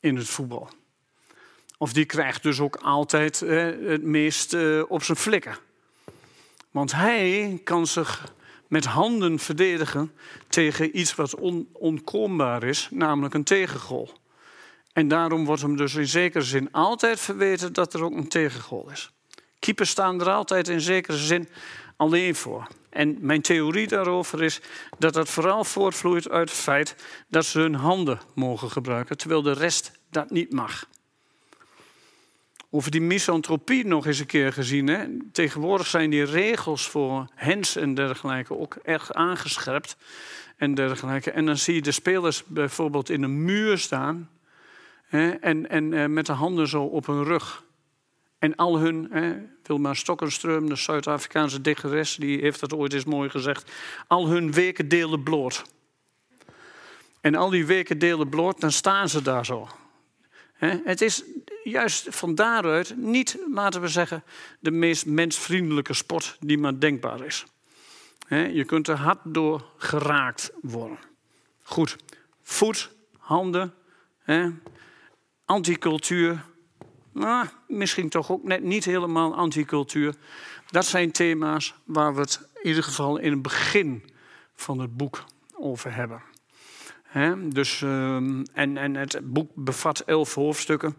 [0.00, 0.70] in het voetbal.
[1.78, 5.56] Of die krijgt dus ook altijd het meest eh, op zijn flikken.
[6.70, 8.32] Want hij kan zich
[8.68, 10.12] met handen verdedigen
[10.48, 14.12] tegen iets wat on onkombaar is, namelijk een tegengol.
[14.94, 18.90] En daarom wordt hem dus in zekere zin altijd verweten dat er ook een tegengol
[18.90, 19.10] is.
[19.58, 21.48] Keepers staan er altijd in zekere zin
[21.96, 22.66] alleen voor.
[22.90, 24.60] En mijn theorie daarover is
[24.98, 26.96] dat dat vooral voortvloeit uit het feit
[27.28, 30.88] dat ze hun handen mogen gebruiken, terwijl de rest dat niet mag.
[32.70, 34.86] Over die misantropie nog eens een keer gezien.
[34.86, 35.06] Hè?
[35.32, 39.96] Tegenwoordig zijn die regels voor hens en dergelijke ook erg aangescherpt.
[40.56, 41.30] En, dergelijke.
[41.30, 44.30] en dan zie je de spelers bijvoorbeeld in een muur staan.
[45.14, 47.64] En, en eh, met de handen zo op hun rug.
[48.38, 53.30] En al hun, hè, Wilma Stokkenström, de Zuid-Afrikaanse dichteres, die heeft dat ooit eens mooi
[53.30, 53.72] gezegd.
[54.06, 55.64] Al hun weken delen bloot.
[57.20, 59.68] En al die weken delen bloot, dan staan ze daar zo.
[60.84, 61.24] Het is
[61.64, 64.24] juist van daaruit niet, laten we zeggen,
[64.60, 67.44] de meest mensvriendelijke sport die maar denkbaar is.
[68.28, 70.98] Je kunt er hard door geraakt worden.
[71.62, 71.96] Goed,
[72.42, 73.74] voet, handen,
[75.44, 76.44] anticultuur.
[77.12, 80.14] Nou, misschien toch ook net niet helemaal anticultuur.
[80.70, 84.04] Dat zijn thema's waar we het in ieder geval in het begin
[84.54, 86.22] van het boek over hebben.
[87.48, 90.96] Dus, ehm, en, en het boek bevat elf hoofdstukken.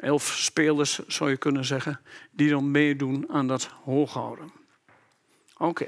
[0.00, 4.52] Elf spelers, zou je kunnen zeggen, die dan meedoen aan dat hooghouden.
[5.56, 5.86] Oké.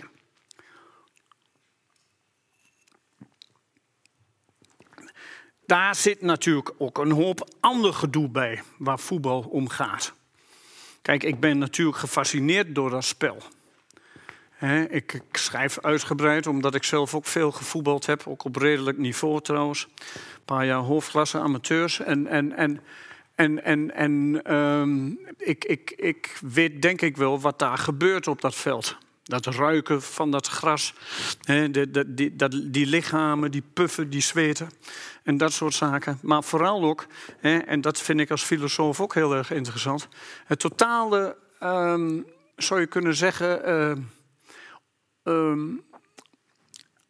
[5.69, 10.13] Daar zit natuurlijk ook een hoop ander gedoe bij waar voetbal om gaat.
[11.03, 13.37] Kijk, ik ben natuurlijk gefascineerd door dat spel.
[14.89, 18.23] ik, ik, schrijf uitgebreid, omdat ik zelf ook veel gevoetbald heb.
[18.27, 19.89] Ook op redelijk niveau trouwens.
[19.97, 22.01] Een paar jaar hoofdklasse amateurs.
[22.01, 22.81] En, en, en,
[23.35, 25.07] en, en, en ehm,
[25.39, 28.97] ik, ik, ik weet denk ik wel wat daar gebeurt op dat veld.
[29.29, 30.95] Dat ruiken van dat gras,
[31.43, 34.71] hè, de, die, dat, die lichamen, die puffen, die zweten
[35.23, 36.19] en dat soort zaken.
[36.23, 37.07] Maar vooral ook,
[37.39, 40.09] hè, en dat vind ik als filosoof ook heel erg interessant,
[40.45, 43.69] het totale, um, zou je kunnen zeggen,
[45.25, 45.53] uh,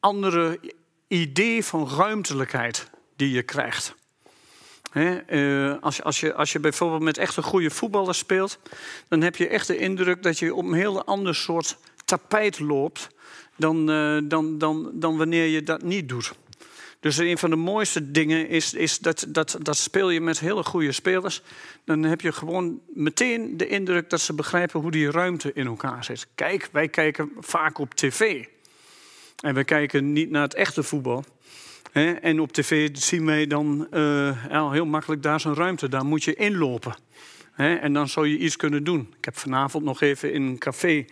[0.00, 0.60] andere
[1.08, 3.94] idee van ruimtelijkheid die je krijgt.
[4.92, 8.58] uh, als, als, je, als je bijvoorbeeld met echt een goede voetballer speelt,
[9.08, 13.08] dan heb je echt de indruk dat je op een heel ander soort tapijt loopt
[13.56, 16.32] dan, uh, dan, dan, dan wanneer je dat niet doet.
[17.00, 20.62] Dus een van de mooiste dingen is, is dat, dat, dat speel je met hele
[20.62, 21.42] goede spelers.
[21.84, 26.04] Dan heb je gewoon meteen de indruk dat ze begrijpen hoe die ruimte in elkaar
[26.04, 26.26] zit.
[26.34, 28.44] Kijk, wij kijken vaak op tv.
[29.40, 31.24] En we kijken niet naar het echte voetbal.
[32.20, 36.34] En op tv zien wij dan uh, heel makkelijk, daar een ruimte, daar moet je
[36.34, 36.94] inlopen.
[37.58, 39.14] En dan zou je iets kunnen doen.
[39.18, 41.04] Ik heb vanavond nog even in een café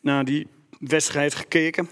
[0.00, 0.46] naar die
[0.78, 1.88] wedstrijd gekeken.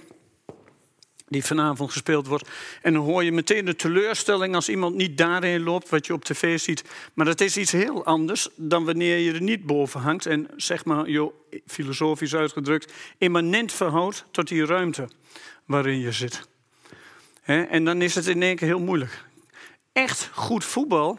[1.29, 2.49] Die vanavond gespeeld wordt.
[2.83, 6.25] En dan hoor je meteen de teleurstelling als iemand niet daarin loopt, wat je op
[6.25, 6.85] tv ziet.
[7.15, 10.27] Maar dat is iets heel anders dan wanneer je er niet boven hangt.
[10.27, 11.35] En zeg maar, joh,
[11.67, 15.09] filosofisch uitgedrukt, immanent verhoudt tot die ruimte
[15.65, 16.49] waarin je zit.
[17.45, 19.25] En dan is het in één keer heel moeilijk.
[19.93, 21.19] Echt goed voetbal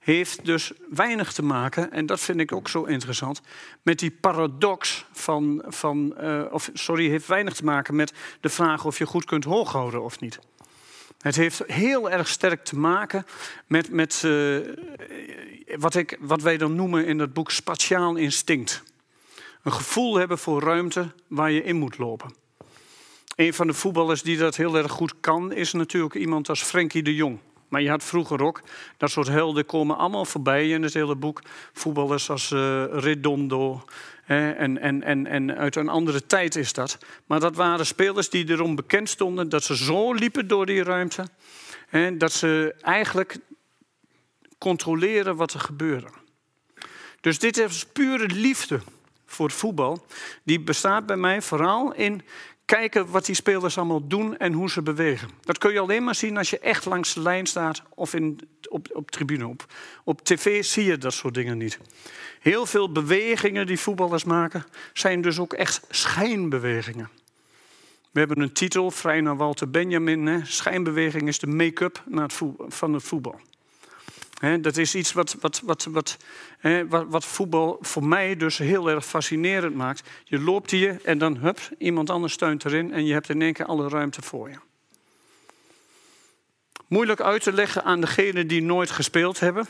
[0.00, 3.40] heeft dus weinig te maken, en dat vind ik ook zo interessant,
[3.82, 8.84] met die paradox van, van uh, of sorry, heeft weinig te maken met de vraag
[8.84, 10.38] of je goed kunt hooghouden of niet.
[11.20, 13.26] Het heeft heel erg sterk te maken
[13.66, 14.58] met, met uh,
[15.76, 18.82] wat, ik, wat wij dan noemen in het boek spatiaal instinct.
[19.62, 22.34] Een gevoel hebben voor ruimte waar je in moet lopen.
[23.36, 27.02] Een van de voetballers die dat heel erg goed kan, is natuurlijk iemand als Frenkie
[27.02, 27.38] de Jong.
[27.70, 28.62] Maar je had vroeger ook,
[28.96, 31.42] dat soort helden komen allemaal voorbij in het hele boek.
[31.72, 33.84] Voetballers als uh, Redondo.
[34.26, 36.98] en, en, en, en uit een andere tijd is dat.
[37.26, 41.26] Maar dat waren spelers die erom bekend stonden dat ze zo liepen door die ruimte.
[41.88, 43.38] Hè, dat ze eigenlijk
[44.58, 46.08] controleren wat er gebeurde.
[47.20, 48.80] Dus dit is pure liefde
[49.26, 50.06] voor voetbal.
[50.42, 52.22] Die bestaat bij mij vooral in
[52.76, 55.28] kijken wat die spelers allemaal doen en hoe ze bewegen.
[55.40, 58.40] Dat kun je alleen maar zien als je echt langs de lijn staat of in,
[58.68, 59.46] op, op tribune.
[59.46, 59.66] Op,
[60.04, 61.78] op tv zie je dat soort dingen niet.
[62.40, 67.08] Heel veel bewegingen die voetballers maken zijn dus ook echt schijnbewegingen.
[68.10, 70.26] We hebben een titel, vrij naar Walter Benjamin.
[70.26, 70.44] Hè.
[70.44, 72.02] Schijnbeweging is de make-up
[72.68, 73.40] van het voetbal
[74.60, 76.16] dat is iets wat, wat, wat, wat,
[76.88, 80.08] wat, wat, voetbal voor mij dus heel erg fascinerend maakt.
[80.24, 83.52] Je loopt hier en dan hup, iemand anders steunt erin en je hebt in één
[83.52, 84.56] keer alle ruimte voor je.
[86.86, 89.66] Moeilijk uit te leggen aan degenen die nooit gespeeld hebben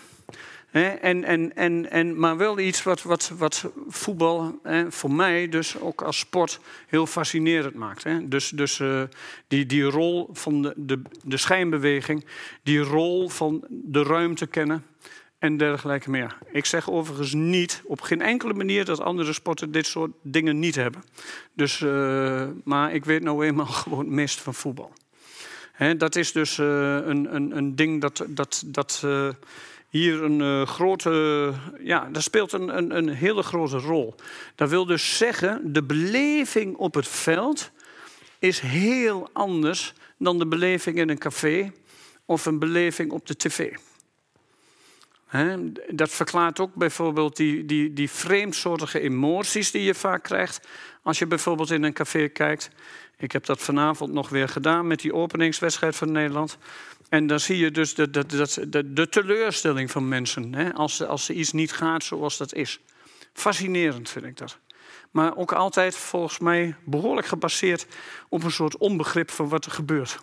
[0.71, 6.03] en, en, en, en, maar wel iets wat, wat, wat voetbal voor mij dus ook
[6.03, 8.31] als sport heel fascinerend maakt.
[8.31, 9.03] Dus, dus uh,
[9.49, 12.25] die, die rol van de, de, de schijnbeweging,
[12.63, 14.85] die rol van de ruimte kennen
[15.39, 16.39] en dergelijke meer.
[16.53, 20.75] Ik zeg overigens niet, op geen enkele manier, dat andere sporten dit soort dingen niet
[20.75, 21.03] hebben.
[21.55, 24.93] Dus, uh, maar ik weet nou eenmaal gewoon meest van voetbal.
[25.97, 29.05] dat is dus uh, een, een, een ding dat, dat, dat
[29.91, 31.53] hier een uh, grote.
[31.81, 34.15] Ja, dat speelt een, een, een hele grote rol.
[34.55, 37.71] Dat wil dus zeggen, de beleving op het veld
[38.39, 41.73] is heel anders dan de beleving in een café
[42.25, 43.77] of een beleving op de tv.
[45.89, 50.69] dat verklaart ook bijvoorbeeld die, die, die vreemdsoortige emoties die je vaak krijgt.
[51.03, 52.71] Als je bijvoorbeeld in een café kijkt.
[53.19, 56.59] Ik heb dat vanavond nog weer gedaan met die openingswedstrijd van Nederland.
[57.11, 58.11] En dan zie je dus de,
[58.93, 62.81] de, teleurstelling van mensen hè, als, als er iets niet gaat zoals dat is.
[63.33, 64.59] Fascinerend vind ik dat.
[65.11, 67.87] Maar ook altijd volgens mij behoorlijk gebaseerd
[68.29, 70.19] op een soort onbegrip van wat er gebeurt.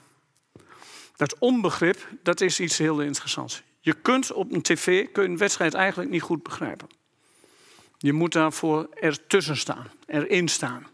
[1.16, 3.64] Dat onbegrip, dat is iets heel interessants.
[3.80, 6.88] Je kunt op een tv kun een wedstrijd eigenlijk niet goed begrijpen.
[7.98, 10.88] Je moet daarvoor ertussen staan, erin staan.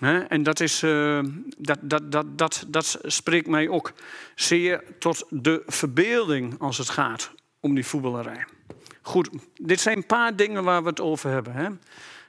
[0.00, 1.20] En dat, is, uh,
[1.58, 3.92] dat, dat, dat, dat, dat spreekt mij ook
[4.34, 8.44] zeer tot de verbeelding als het gaat om die voetballerij.
[9.02, 11.52] Goed, dit zijn een paar dingen waar we het over hebben.
[11.52, 11.68] Hè?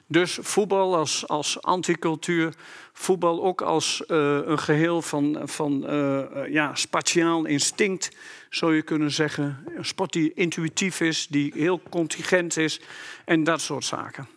[0.07, 2.53] Dus voetbal als, als anticultuur,
[2.93, 8.11] voetbal ook als uh, een geheel van, van uh, ja, spatiaal instinct,
[8.49, 9.63] zou je kunnen zeggen.
[9.77, 12.81] Een sport die intuïtief is, die heel contingent is
[13.25, 14.27] en dat soort zaken.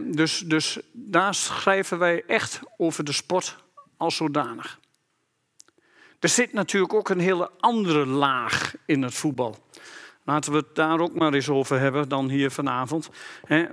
[0.00, 3.56] Dus, dus daar schrijven wij echt over de sport
[3.96, 4.78] als zodanig.
[6.20, 9.56] Er zit natuurlijk ook een hele andere laag in het voetbal.
[10.24, 13.08] Laten we het daar ook maar eens over hebben dan hier vanavond.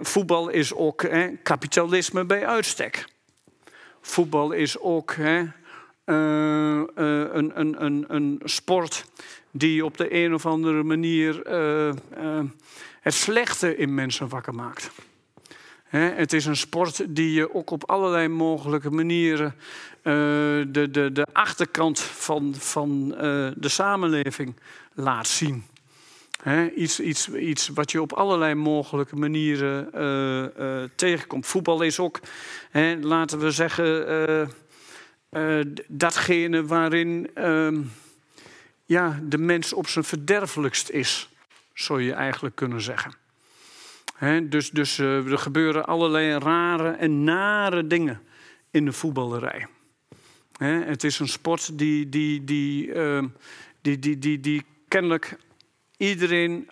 [0.01, 1.09] voetbal is ook
[1.43, 3.05] kapitalisme bij uitstek.
[4.01, 5.39] Voetbal is ook uh,
[6.05, 9.05] uh, een, een, een, een, sport
[9.51, 11.93] die op de een of andere manier uh,
[13.01, 14.91] het slechte in mensen wakker maakt.
[15.89, 19.55] Het is een sport die je ook op allerlei mogelijke manieren
[20.03, 23.09] de, de, de achterkant van, van
[23.57, 24.55] de samenleving
[24.93, 25.63] laat zien
[26.75, 31.47] iets, iets, iets wat je op allerlei mogelijke manieren uh, tegenkomt.
[31.47, 32.19] Voetbal is ook,
[33.01, 34.49] laten we zeggen,
[35.87, 37.81] datgene waarin ehm,
[39.21, 41.29] de mens op zijn verderfelijkst is,
[41.73, 43.13] zou je eigenlijk kunnen zeggen.
[44.49, 48.21] Dus dus er gebeuren allerlei rare en nare dingen
[48.71, 49.67] in de voetballerij.
[50.57, 53.27] het is een sport die, die, die, ehm,
[53.81, 55.37] die, die, die, die kennelijk
[55.97, 56.69] iedereen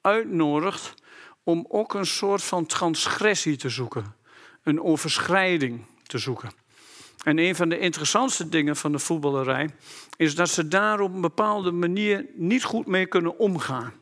[0.00, 0.94] uitnodigt
[1.44, 4.14] om ook een soort van transgressie te zoeken,
[4.62, 6.50] een overschrijding te zoeken.
[7.24, 9.70] En een van de interessantste dingen van de voetballerij
[10.16, 13.92] is dat ze daar op een bepaalde manier niet goed mee kunnen omgaan.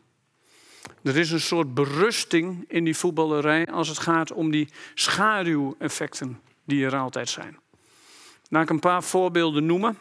[1.03, 6.85] Er is een soort berusting in die voetballerij als het gaat om die schaduweffecten die
[6.85, 7.59] er altijd zijn.
[8.49, 9.99] Laat ik een paar voorbeelden noemen.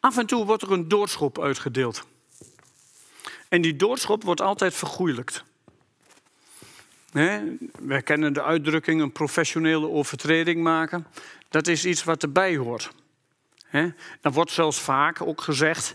[0.00, 2.06] Af en toe wordt er een doodschop uitgedeeld.
[3.48, 5.44] En die doodschop wordt altijd vergoeilijkt.
[7.78, 11.06] Wij kennen de uitdrukking een professionele overtreding maken.
[11.48, 12.90] Dat is iets wat erbij hoort.
[14.20, 15.94] Dan wordt zelfs vaak ook gezegd,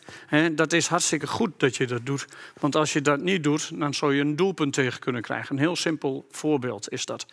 [0.51, 2.25] dat is hartstikke goed dat je dat doet.
[2.59, 5.55] Want als je dat niet doet, dan zou je een doelpunt tegen kunnen krijgen.
[5.55, 7.25] Een heel simpel voorbeeld is dat.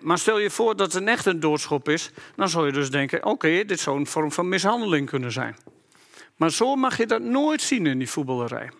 [0.00, 3.24] Maar stel je voor dat het echt een doodschop is, dan zou je dus denken,
[3.24, 5.56] oké, dit zou een vorm van mishandeling kunnen zijn.
[6.36, 8.70] Maar zo mag je dat nooit zien in die voetballerij.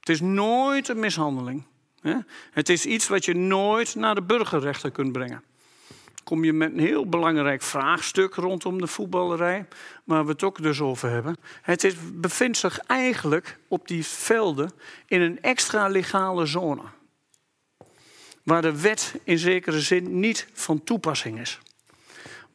[0.00, 1.66] Het is nooit een mishandeling.
[2.50, 5.42] Het is iets wat je nooit naar de burgerrechter kunt brengen.
[6.24, 9.66] Kom je met een heel belangrijk vraagstuk rondom de voetballerij,
[10.04, 11.36] waar we het ook dus over hebben.
[11.62, 14.72] Het is, bevindt zich eigenlijk op die velden
[15.06, 16.82] in een extra legale zone.
[18.42, 21.60] Waar de wet in zekere zin niet van toepassing is.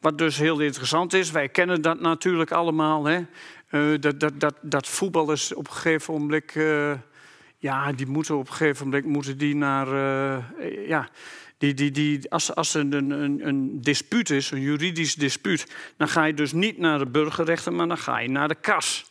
[0.00, 3.04] Wat dus heel interessant is, wij kennen dat natuurlijk allemaal.
[3.04, 3.26] Hè?
[3.70, 6.54] Uh, dat, dat, dat, dat voetballers op een gegeven moment.
[6.54, 6.92] Uh,
[7.58, 9.86] ja, die moeten op een gegeven moment moeten die naar.
[9.86, 11.08] Uh, ja,
[11.60, 16.08] die, die, die, als, als er een, een, een dispuut is, een juridisch dispuut, dan
[16.08, 19.10] ga je dus niet naar de burgerrechter, maar dan ga je naar de kas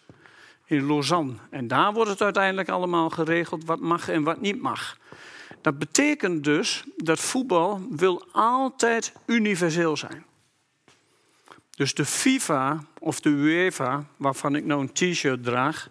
[0.65, 1.33] in Lausanne.
[1.49, 4.97] En daar wordt het uiteindelijk allemaal geregeld wat mag en wat niet mag.
[5.61, 10.25] Dat betekent dus dat voetbal wil altijd universeel zijn.
[11.69, 15.89] Dus de FIFA of de UEFA, waarvan ik nou een t-shirt draag,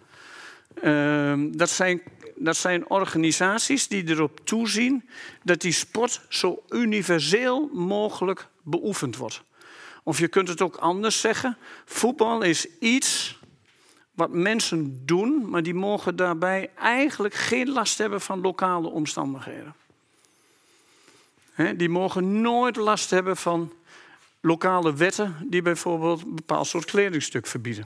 [0.83, 2.01] uh, dat zijn
[2.39, 5.09] dat zijn organisaties die erop toezien
[5.43, 9.41] dat die sport zo universeel mogelijk beoefend wordt.
[10.03, 11.57] Of je kunt het ook anders zeggen.
[11.85, 13.39] Voetbal is iets
[14.13, 19.75] wat mensen doen, maar die mogen daarbij eigenlijk geen last hebben van lokale omstandigheden.
[21.75, 23.73] die mogen nooit last hebben van
[24.41, 27.85] lokale wetten die bijvoorbeeld een bepaald soort kledingstuk verbieden.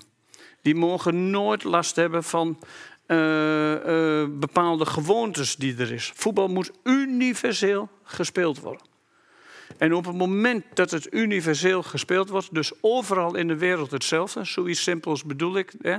[0.62, 2.60] Die mogen nooit last hebben van
[3.08, 6.12] uh, uh, bepaalde gewoontes die er is.
[6.16, 8.92] Voetbal moet universeel gespeeld worden.
[9.78, 14.46] En op het moment dat het universeel gespeeld wordt, dus overal in de wereld hetzelfde,
[14.46, 15.98] zoiets simpels bedoel ik, hè,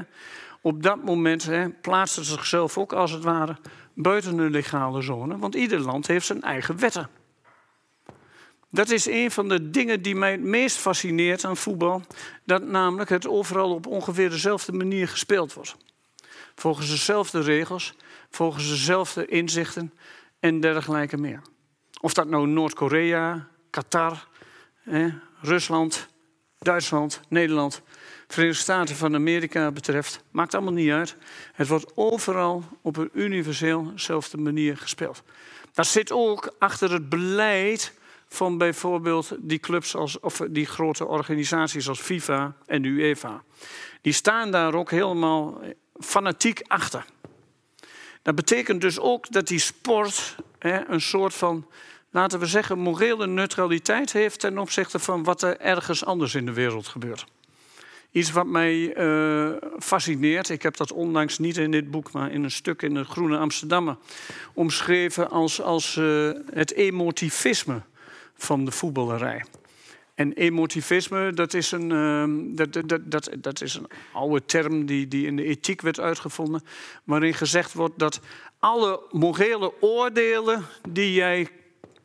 [0.61, 3.57] op dat moment hè, plaatst het zichzelf ook als het ware
[3.95, 7.09] buiten een legale zone, want ieder land heeft zijn eigen wetten.
[8.71, 12.03] Dat is een van de dingen die mij het meest fascineert aan voetbal,
[12.45, 15.77] dat namelijk het overal op ongeveer dezelfde manier gespeeld wordt.
[16.55, 17.95] Volgens dezelfde regels,
[18.31, 19.93] volgens dezelfde inzichten
[20.41, 21.43] en dergelijke meer.
[22.01, 24.29] Of dat nou Noord-Korea, Qatar,
[25.41, 26.09] Rusland,
[26.59, 27.83] Duitsland, Nederland.
[28.27, 30.25] Verenigde Staten van Amerika betreft.
[30.31, 31.17] Maakt allemaal niet uit.
[31.53, 35.23] Het wordt overal op een universeelzelfde manier gespeeld.
[35.73, 37.93] Dat zit ook achter het beleid
[38.29, 43.43] van bijvoorbeeld die clubs als, of die grote organisaties als FIFA en UEFA.
[44.01, 45.61] Die staan daar ook helemaal
[46.01, 47.05] fanatiek achter.
[48.23, 51.67] Dat betekent dus ook dat die sport hè, een soort van,
[52.11, 56.53] laten we zeggen, morele neutraliteit heeft ten opzichte van wat er ergens anders in de
[56.53, 57.25] wereld gebeurt.
[58.11, 62.45] Iets wat mij uh, fascineert, ik heb dat onlangs niet in dit boek, maar in
[62.45, 63.97] een stuk in de Groene Amsterdammer
[64.53, 67.83] omschreven als, als uh, het emotivisme
[68.37, 69.45] van de voetballerij.
[70.15, 75.09] En emotivisme, dat is een, uh, dat, dat, dat, dat is een oude term die,
[75.09, 76.63] die in de ethiek werd uitgevonden,
[77.05, 78.21] waarin gezegd wordt dat
[78.59, 81.49] alle morele oordelen die jij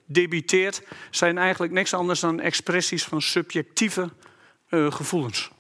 [0.06, 4.10] debiteert, zijn eigenlijk niks anders dan expressies van subjectieve
[4.70, 5.52] uh, gevoelens.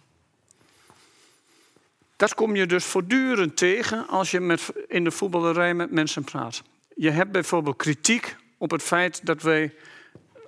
[2.15, 6.63] Dat kom je dus voortdurend tegen als je met, in de voetballerij met mensen praat.
[6.95, 9.73] Je hebt bijvoorbeeld kritiek op het feit dat wij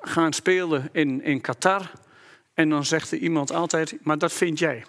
[0.01, 1.91] gaan spelen in, in Qatar.
[2.53, 4.85] En dan zegt er iemand altijd, maar dat vind jij.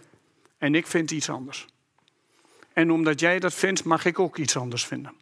[0.58, 1.66] En ik vind iets anders.
[2.72, 5.12] En omdat jij dat vindt, mag ik ook iets anders vinden.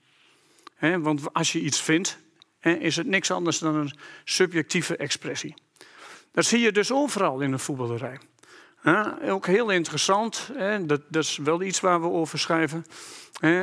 [0.79, 2.19] want als je iets vindt,
[2.61, 3.93] is het niks anders dan een
[4.25, 5.55] subjectieve expressie.
[6.33, 8.19] Dat zie je dus overal in de voetballerij.
[8.83, 10.51] Ja, ook heel interessant,
[10.87, 12.87] dat, dat, is wel iets waar we over schrijven.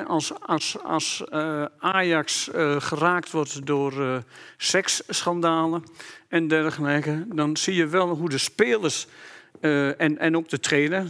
[0.08, 4.18] Als als, als uh, Ajax uh, geraakt wordt door uh,
[4.58, 5.84] seksschandalen
[6.28, 9.08] en dergelijke, dan zie je wel hoe de spelers
[9.60, 11.08] en, en ook de trainer,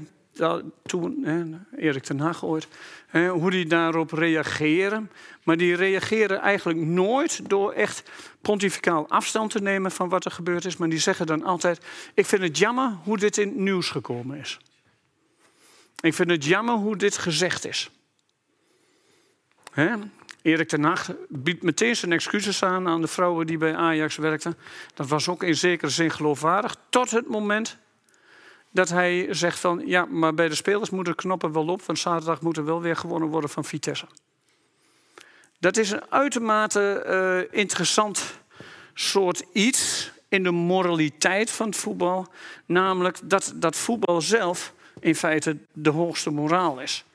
[0.84, 1.44] toen, hè,
[1.78, 2.68] Erik ten Hag ooit,
[3.12, 5.12] hoe die daarop reageren.
[5.44, 8.04] Maar die reageren eigenlijk nooit door echt
[8.42, 10.78] pontificaal afstand te nemen van wat er gebeurd is.
[10.78, 11.80] Maar die zeggen dan altijd:
[12.14, 14.60] Ik vind het jammer hoe dit in het nieuws gekomen is.
[16.00, 17.90] Ik vind het jammer hoe dit gezegd is.
[19.78, 19.96] Hè?
[20.42, 24.58] Erik ten Hag biedt meteen zijn excuses aan aan de vrouwen die bij Ajax werkten.
[24.94, 27.78] Dat was ook in zekere zin geloofwaardig, tot het moment
[28.72, 29.82] dat hij zegt van...
[29.86, 31.82] ja, maar bij de spelers moeten de knoppen wel op...
[31.82, 34.06] want zaterdag moet er wel weer gewonnen worden van Vitesse.
[35.60, 37.04] Dat is een uitermate
[37.52, 38.40] uh, interessant
[38.94, 42.28] soort iets in de moraliteit van het voetbal.
[42.66, 47.06] Namelijk dat, dat voetbal zelf in feite de hoogste moraal is.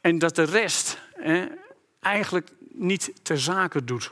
[0.00, 1.46] En dat de rest hè,
[2.00, 4.10] eigenlijk niet ter zake doet.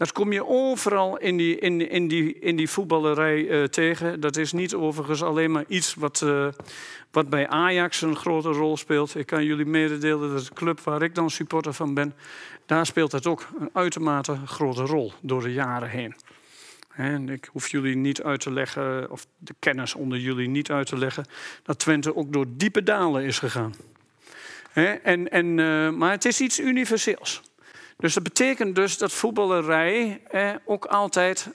[0.00, 4.20] Dat kom je overal in die, in, in die, in die voetballerij uh, tegen.
[4.20, 6.48] Dat is niet overigens alleen maar iets wat, uh,
[7.10, 9.14] wat bij Ajax een grote rol speelt.
[9.14, 12.14] Ik kan jullie mededelen dat de club waar ik dan supporter van ben,
[12.66, 16.14] daar speelt dat ook een uitermate grote rol door de jaren heen.
[16.94, 20.86] En ik hoef jullie niet uit te leggen, of de kennis onder jullie niet uit
[20.86, 21.26] te leggen,
[21.62, 23.74] dat Twente ook door diepe dalen is gegaan.
[24.72, 27.42] En, en, uh, maar het is iets universeels.
[28.00, 31.48] Dus dat betekent dus dat voetballerij eh, ook altijd,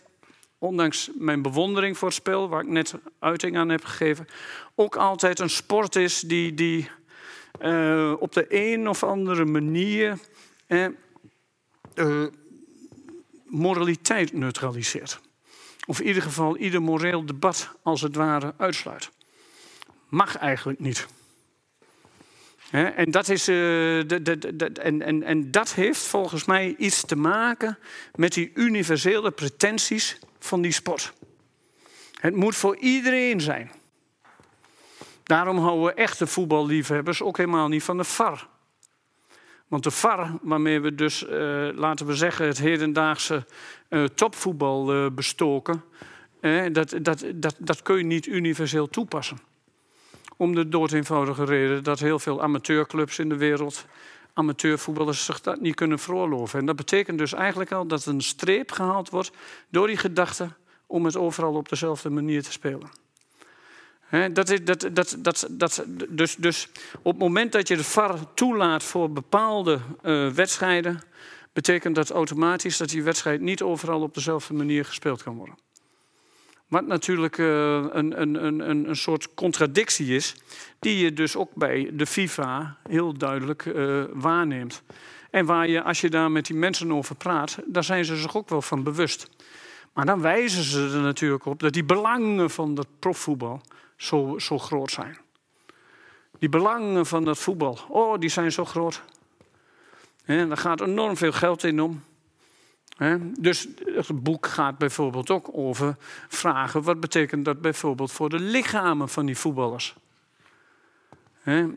[0.57, 4.27] ondanks mijn bewondering voor het spel, waar ik net uiting aan heb gegeven,
[4.75, 6.89] ook altijd een sport is die, die
[7.61, 10.17] uh, op de een of andere manier
[10.67, 10.87] eh,
[13.45, 15.19] moraliteit neutraliseert.
[15.85, 19.09] Of in ieder geval ieder moreel debat als het ware uitsluit.
[20.09, 21.07] Mag eigenlijk niet
[22.75, 27.77] en, dat is, de, en, en, en dat heeft volgens mij iets te maken
[28.15, 31.13] met die universele pretenties van die sport.
[32.19, 33.71] Het moet voor iedereen zijn.
[35.23, 38.47] Daarom houden echte voetballiefhebbers ook helemaal niet van de VAR.
[39.67, 41.29] Want de VAR, waarmee we dus, uh,
[41.73, 43.45] laten we zeggen, het hedendaagse
[43.89, 45.83] uh, topvoetbal bestoken,
[46.71, 49.37] dat, dat, dat, dat kun je niet universeel toepassen.
[50.37, 53.85] Om de dood eenvoudige reden dat heel veel amateurclubs in de wereld,
[54.33, 56.59] amateurvoetballers, zich dat niet kunnen veroorloven.
[56.59, 59.31] En dat betekent dus eigenlijk al dat een streep gehaald wordt
[59.69, 60.49] door die gedachte
[60.87, 62.89] om het overal op dezelfde manier te spelen.
[64.33, 66.69] dat is, dat, dat, dat, dat, dus, dus
[67.01, 71.01] op het moment dat je de VAR toelaat voor bepaalde uh, wedstrijden,
[71.53, 75.55] betekent dat automatisch dat die wedstrijd niet overal op dezelfde manier gespeeld kan worden.
[76.67, 77.47] Wat natuurlijk uh,
[77.89, 80.35] een, een, een, een soort contradictie is,
[80.79, 84.83] die je dus ook bij de FIFA heel duidelijk uh, waarneemt.
[85.31, 88.35] En waar je, als je daar met die mensen over praat, daar zijn ze zich
[88.35, 89.29] ook wel van bewust.
[89.93, 93.61] Maar dan wijzen ze er natuurlijk op dat die belangen van dat profvoetbal
[93.97, 95.17] zo, zo groot zijn.
[96.39, 99.01] Die belangen van dat voetbal, oh, die zijn zo groot.
[100.25, 102.03] En daar gaat enorm veel geld in om.
[103.39, 105.95] Dus het boek gaat bijvoorbeeld ook over
[106.27, 109.95] vragen: wat betekent dat bijvoorbeeld voor de lichamen van die voetballers?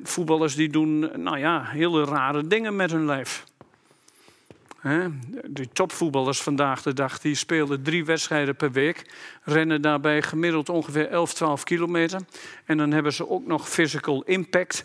[0.02, 3.44] Voetballers die doen nou ja, hele rare dingen met hun lijf.
[5.46, 9.14] Die topvoetballers vandaag de dag die spelen drie wedstrijden per week.
[9.42, 12.20] Rennen daarbij gemiddeld ongeveer 11, 12 kilometer.
[12.64, 14.84] En dan hebben ze ook nog physical impact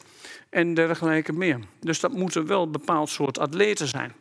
[0.49, 1.59] en dergelijke meer.
[1.79, 4.13] Dus dat moeten wel een bepaald soort atleten zijn.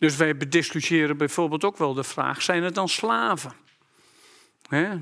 [0.00, 3.52] Dus wij bediscussiëren bijvoorbeeld ook wel de vraag: zijn het dan slaven?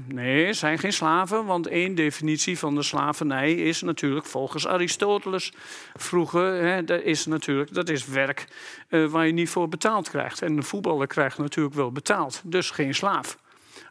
[0.07, 5.53] Nee, zijn geen slaven, want één definitie van de slavernij is natuurlijk volgens Aristoteles
[5.95, 8.47] vroeger, dat is natuurlijk dat is werk
[8.89, 10.43] uh, waar je niet voor betaald krijgt.
[10.43, 13.39] En een voetballer krijgt natuurlijk wel betaald, dus geen slaaf.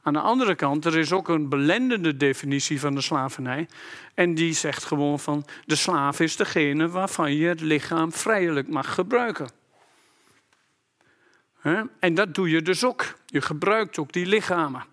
[0.04, 3.68] Aan de andere kant, er is ook een belendende definitie van de slavernij.
[4.14, 8.94] En die zegt gewoon van de slaaf is degene waarvan je het lichaam vrijelijk mag
[8.94, 9.50] gebruiken.
[12.00, 13.14] En dat doe je dus ook.
[13.26, 14.86] Je gebruikt ook die lichamen.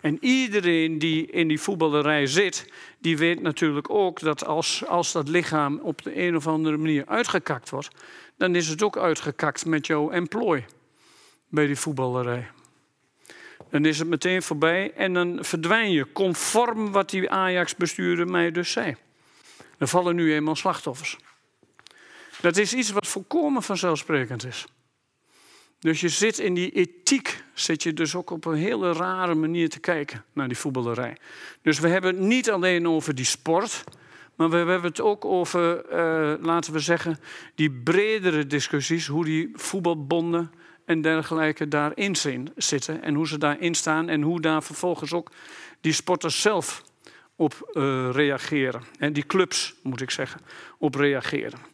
[0.00, 5.28] En iedereen die in die voetballerij zit, die weet natuurlijk ook dat als, als dat
[5.28, 7.88] lichaam op de een of andere manier uitgekakt wordt,
[8.36, 10.64] dan is het ook uitgekakt met jouw employ
[11.48, 12.50] bij die voetballerij.
[13.70, 18.72] Dan is het meteen voorbij en dan verdwijn je conform wat die Ajax-bestuurder mij dus
[18.72, 18.96] zei.
[19.78, 21.16] Er vallen nu eenmaal slachtoffers.
[22.40, 24.66] Dat is iets wat volkomen vanzelfsprekend is.
[25.82, 29.68] Dus je zit in die ethiek, zit je dus ook op een hele rare manier
[29.68, 31.16] te kijken naar die voetballerij.
[31.62, 33.84] Dus we hebben het niet alleen over die sport,
[34.34, 37.18] maar we hebben het ook over, uh, laten we zeggen,
[37.54, 40.52] die bredere discussies, hoe die voetbalbonden
[40.84, 42.16] en dergelijke daarin
[42.56, 45.30] zitten en hoe ze daarin staan en hoe daar vervolgens ook
[45.80, 46.84] die sporters zelf
[47.36, 48.82] op uh, reageren.
[48.98, 50.40] En die clubs, moet ik zeggen,
[50.78, 51.71] op reageren.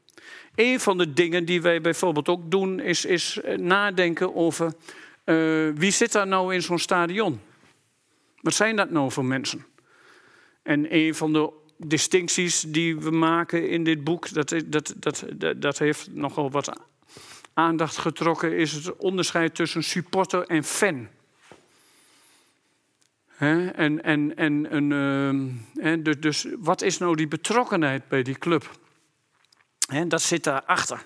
[0.58, 4.74] Een van de dingen die wij bijvoorbeeld ook doen, is, is eh, nadenken over
[5.24, 7.40] uh, wie zit daar nou in zo'n stadion?
[8.40, 9.66] Wat zijn dat nou voor mensen?
[10.62, 15.24] En een van de distincties die we maken in dit boek, dat, dat, dat,
[15.56, 16.80] dat, heeft nogal wat
[17.52, 21.08] aandacht getrokken, is het onderscheid tussen supporter en fan.
[23.36, 24.90] En, en, en,
[25.74, 28.70] uh, dus, dus wat is nou die betrokkenheid bij die club?
[29.88, 31.04] He, dat zit daarachter.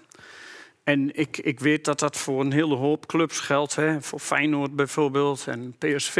[0.85, 3.75] En ik, ik weet dat dat voor een hele hoop clubs geldt.
[3.75, 4.03] Hè.
[4.03, 6.17] Voor Feyenoord bijvoorbeeld, en PSV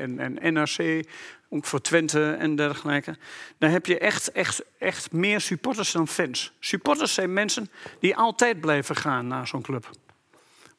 [0.00, 1.08] en, en NRC,
[1.48, 3.16] ook voor Twente en dergelijke.
[3.58, 6.52] Dan heb je echt, echt, echt meer supporters dan fans.
[6.60, 9.90] Supporters zijn mensen die altijd blijven gaan naar zo'n club.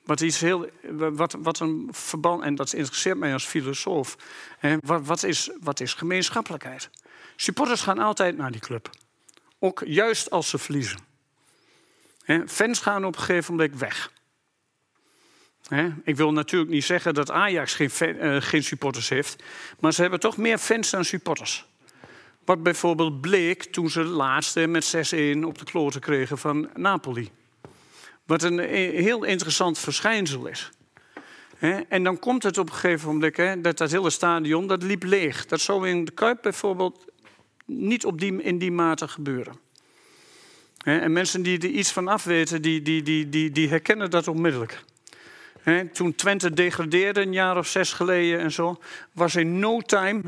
[0.04, 4.18] Wat, iets heel, wat, wat een verband, en dat interesseert mij als filosoof.
[4.60, 6.90] Hè, wat, wat, is, wat is gemeenschappelijkheid?
[7.36, 8.90] Supporters gaan altijd naar die club.
[9.60, 11.07] Ook juist als ze verliezen.
[12.48, 14.12] Fans gaan op een gegeven moment weg.
[16.04, 19.44] Ik wil natuurlijk niet zeggen dat Ajax geen, eh, geen supporters heeft,
[19.80, 21.66] maar ze hebben toch meer fans dan supporters.
[22.46, 27.30] Wat bijvoorbeeld bleek toen ze laatste met 6-1 op de kloten kregen van Napoli.
[28.26, 30.72] Wat een eh, heel interessant verschijnsel is.
[31.90, 35.46] En dan komt het op een gegeven moment dat dat hele stadion dat liep leeg.
[35.46, 37.06] Dat zou in de Kuip bijvoorbeeld
[37.66, 39.60] niet op die, in die mate gebeuren.
[40.88, 44.84] En mensen die er iets van afweten, die, die, die, die, die herkennen dat onmiddellijk.
[45.94, 48.80] Toen Twente degradeerde een jaar of zes geleden en zo,
[49.12, 50.22] was in no time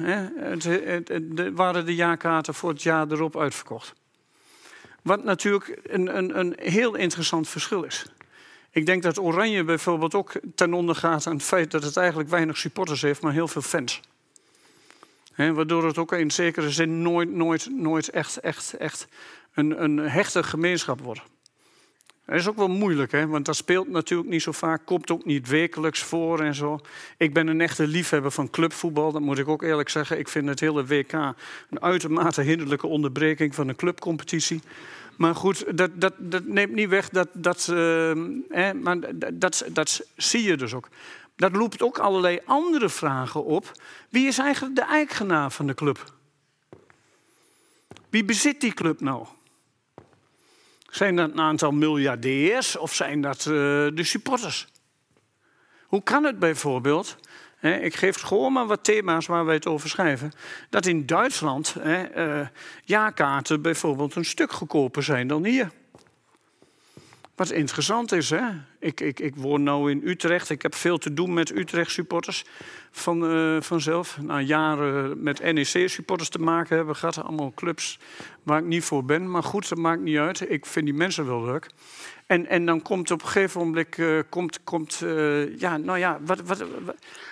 [1.56, 3.94] waren de jaarkaarten voor het jaar erop uitverkocht.
[5.02, 8.06] Wat natuurlijk een, een, een heel interessant verschil is.
[8.72, 12.30] Ik denk dat Oranje bijvoorbeeld ook ten onder gaat aan het feit dat het eigenlijk
[12.30, 14.02] weinig supporters heeft, maar heel veel fans.
[15.36, 19.08] waardoor het ook in zekere zin nooit, nooit, nooit echt, echt, echt
[19.60, 21.24] een, een hechte gemeenschap worden.
[22.30, 23.28] Dat is ook wel moeilijk, hè?
[23.28, 26.80] want dat speelt natuurlijk niet zo vaak, komt ook niet wekelijks voor en zo.
[27.18, 30.20] Ik ben een echte liefhebber van clubvoetbal, dat moet ik ook eerlijk zeggen.
[30.20, 34.62] Ik vind het hele WK een uitermate hinderlijke onderbreking van een clubcompetitie.
[35.18, 37.78] Maar goed, dat, dat, dat neemt niet weg dat, dat, uh,
[38.50, 38.98] hè, maar
[39.34, 40.88] dat, dat zie je dus ook.
[41.36, 43.72] Dat roept ook allerlei andere vragen op.
[44.10, 46.14] Wie is eigenlijk de eigenaar van de club?
[48.10, 49.26] Wie bezit die club nou?
[50.90, 53.54] Zijn dat een aantal miljardairs of zijn dat uh,
[53.94, 54.68] de supporters?
[55.86, 57.18] Hoe kan het bijvoorbeeld,
[57.62, 60.32] ik geef gewoon maar wat thema's waar wij het over schrijven,
[60.70, 62.48] dat in Duitsland hè, uh,
[62.84, 65.72] jaarkaarten bijvoorbeeld een stuk goedkoper zijn dan hier?
[67.40, 68.48] Wat interessant is, hè?
[68.80, 70.50] Ik, ik, ik woon nu in Utrecht.
[70.50, 72.46] Ik heb veel te doen met Utrecht-supporters
[72.92, 74.18] van, uh, vanzelf.
[74.22, 77.24] Na jaren met NEC-supporters te maken hebben gehad.
[77.24, 78.00] Allemaal clubs
[78.44, 79.32] waar ik niet voor ben.
[79.32, 80.52] Maar goed, dat maakt niet uit.
[80.52, 81.70] Ik vind die mensen wel leuk.
[82.26, 83.98] En, en dan komt op een gegeven moment...
[83.98, 86.64] Uh, komt, komt, uh, ja, nou ja, wat, wat,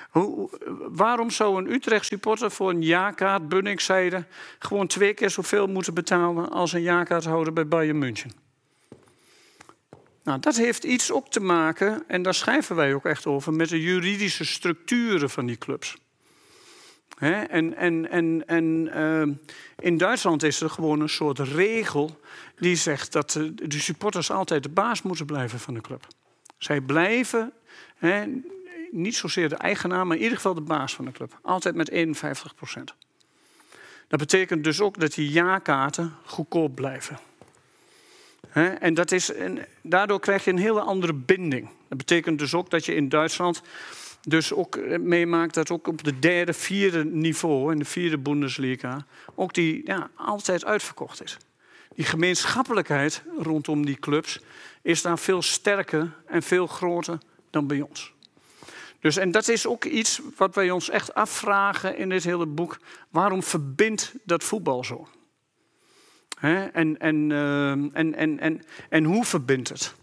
[0.10, 0.49] hoe,
[0.89, 4.26] waarom zou een Utrecht-supporter voor een jaarkaart, Bunningszijde...
[4.60, 8.47] gewoon twee keer zoveel moeten betalen als een jaarkaarthouder bij Bayern München?
[10.28, 13.69] Nou, dat heeft iets ook te maken, en daar schrijven wij ook echt over, met
[13.69, 15.97] de juridische structuren van die clubs.
[17.17, 19.36] en en, en, en uh,
[19.80, 22.19] in Duitsland is er gewoon een soort regel
[22.55, 26.07] die zegt dat de supporters altijd de baas moeten blijven van de club.
[26.57, 27.53] Zij blijven,
[28.91, 31.39] niet zozeer de eigenaar, maar in ieder geval de baas van de club.
[31.41, 32.93] Altijd met 51 procent.
[34.07, 37.26] Dat betekent dus ook dat die jaarkaarten goedkoop blijven.
[38.79, 41.69] En, dat is, en daardoor krijg je een hele andere binding.
[41.88, 43.61] Dat betekent dus ook dat je in Duitsland
[44.21, 49.05] dus ook eh, meemaakt dat ook op de derde, vierde niveau, in de vierde Bundesliga,
[49.35, 51.38] ook die ja, altijd uitverkocht is.
[51.95, 54.39] Die gemeenschappelijkheid rondom die clubs
[54.81, 57.17] is daar veel sterker en veel groter
[57.49, 58.13] dan bij ons.
[58.99, 62.79] Dus, en dat is ook iets wat wij ons echt afvragen in dit hele boek.
[63.09, 65.07] Waarom verbindt dat voetbal zo?
[66.39, 69.95] En, en, ehm, en, en, en, en hoe verbindt het?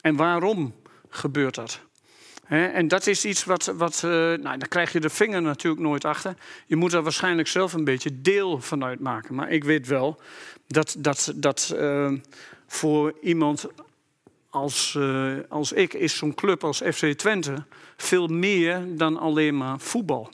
[0.00, 0.74] En waarom
[1.08, 1.80] gebeurt dat?
[2.48, 6.04] En dat is iets wat, wat uh, nou, daar krijg je de vinger natuurlijk nooit
[6.04, 6.34] achter.
[6.66, 9.34] Je moet er waarschijnlijk zelf een beetje deel van uitmaken.
[9.34, 10.20] Maar ik weet wel
[10.66, 12.12] dat, dat, dat uh,
[12.66, 13.66] voor iemand
[14.50, 17.64] als, uh, als ik is zo'n club als FC Twente
[17.96, 20.30] veel meer dan alleen maar voetbal.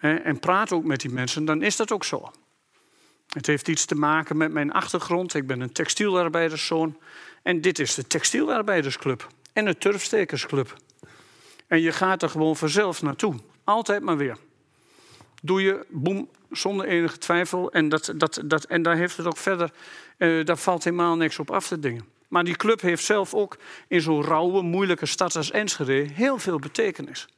[0.00, 2.30] En praat ook met die mensen, dan is dat ook zo.
[3.30, 5.34] Het heeft iets te maken met mijn achtergrond.
[5.34, 6.98] Ik ben een textielarbeiderszoon.
[7.42, 9.26] En dit is de textielarbeidersclub.
[9.52, 10.76] En de turfstekersclub.
[11.66, 13.34] En je gaat er gewoon vanzelf naartoe.
[13.64, 14.36] Altijd maar weer.
[15.42, 17.72] Doe je, boem, zonder enige twijfel.
[17.72, 19.70] En, dat, dat, dat, en daar heeft het ook verder,
[20.18, 22.04] uh, daar valt helemaal niks op af te dingen.
[22.28, 23.56] Maar die club heeft zelf ook
[23.88, 27.28] in zo'n rauwe, moeilijke stad als Enschede heel veel betekenis.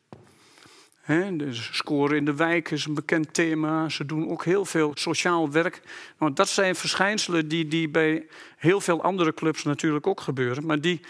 [1.03, 3.89] He, dus scoren in de wijk is een bekend thema.
[3.89, 5.83] Ze doen ook heel veel sociaal werk.
[6.17, 8.27] Want dat zijn verschijnselen die, die bij
[8.57, 10.67] heel veel andere clubs natuurlijk ook gebeuren.
[10.67, 11.01] Maar die,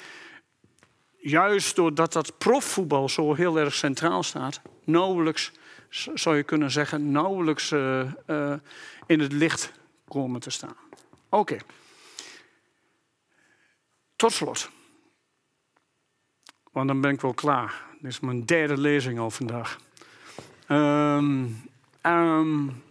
[1.23, 5.53] juist doordat dat profvoetbal zo heel erg centraal staat, nauwelijks,
[6.15, 8.55] zou je kunnen zeggen, nauwelijks uh, uh,
[9.07, 9.73] in het licht
[10.09, 10.77] komen te staan.
[11.29, 11.57] Oké.
[14.17, 14.71] Tot slot.
[16.73, 17.92] Want dan ben ik wel klaar.
[18.03, 19.79] Dit is mijn derde lezing al vandaag.
[20.69, 21.63] Um,
[22.07, 22.83] um,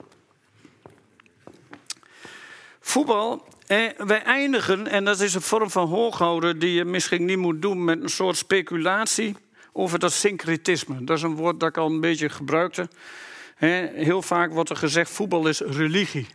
[2.80, 3.48] voetbal.
[3.68, 7.62] Eh, wij eindigen, en dat is een vorm van hooghouden die je misschien niet moet
[7.62, 9.36] doen met een soort speculatie
[9.72, 11.04] over dat syncretisme.
[11.04, 12.90] Dat is een woord dat ik al een beetje gebruikte.
[13.56, 16.28] heel vaak wordt er gezegd: voetbal is religie.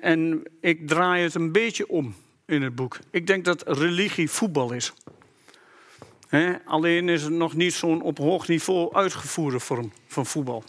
[0.00, 2.14] en ik draai het een beetje om
[2.46, 2.98] in het boek.
[3.10, 4.92] Ik denk dat religie voetbal is
[6.64, 10.64] alleen is het nog niet zo'n op hoog niveau uitgevoerde vorm van voetbal.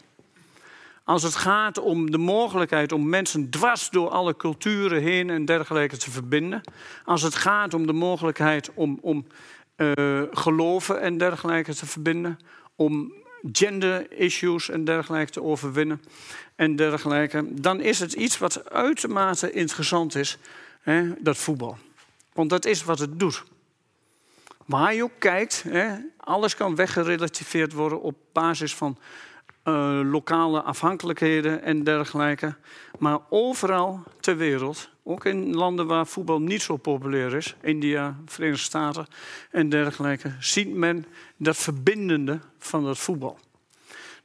[1.04, 5.98] Als het gaat om de mogelijkheid om mensen dwars door alle culturen heen en dergelijke
[5.98, 6.62] te verbinden.
[7.06, 9.26] Als het gaat om de mogelijkheid om, om
[9.78, 12.40] uh, geloven en dergelijke te verbinden.
[12.76, 13.14] Om
[13.52, 16.02] gender issues en dergelijke te overwinnen
[16.56, 17.46] en dergelijke.
[17.50, 20.38] Dan is het iets wat uitermate interessant is,
[21.20, 21.78] dat voetbal.
[22.34, 23.44] Want dat is wat het doet.
[24.66, 28.98] Waar je ook kijkt, hè, alles kan weggerelativeerd worden op basis van
[29.64, 32.56] uh, lokale afhankelijkheden en dergelijke.
[33.00, 38.64] Maar overal ter wereld, ook in landen waar voetbal niet zo populair is, India, Verenigde
[38.64, 39.08] Staten
[39.52, 41.06] en dergelijke, ziet men
[41.38, 43.40] dat verbindende van dat voetbal.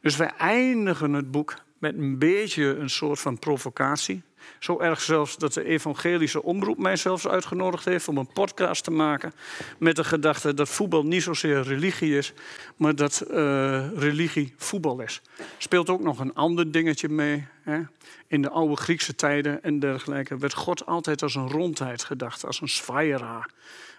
[0.01, 4.22] Dus wij eindigen het boek met een beetje een soort van provocatie.
[4.59, 8.90] Zo erg zelfs dat de evangelische omroep mij zelfs uitgenodigd heeft om een podcast te
[8.90, 9.32] maken.
[9.78, 12.32] Met de gedachte dat voetbal niet zozeer religie is,
[12.76, 15.22] maar dat uh, religie voetbal is.
[15.59, 17.46] Speelt ook nog een ander dingetje mee.
[17.62, 17.80] Hè?
[18.26, 22.61] In de oude Griekse tijden en dergelijke werd God altijd als een rondheid gedacht, als
[22.61, 23.49] een sfaira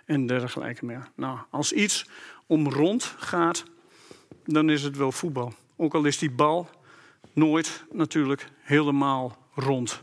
[0.05, 1.07] en dergelijke meer.
[1.15, 2.05] Nou, als iets
[2.45, 3.63] om rond gaat,
[4.45, 5.53] dan is het wel voetbal.
[5.75, 6.69] Ook al is die bal
[7.33, 9.99] nooit natuurlijk helemaal rond.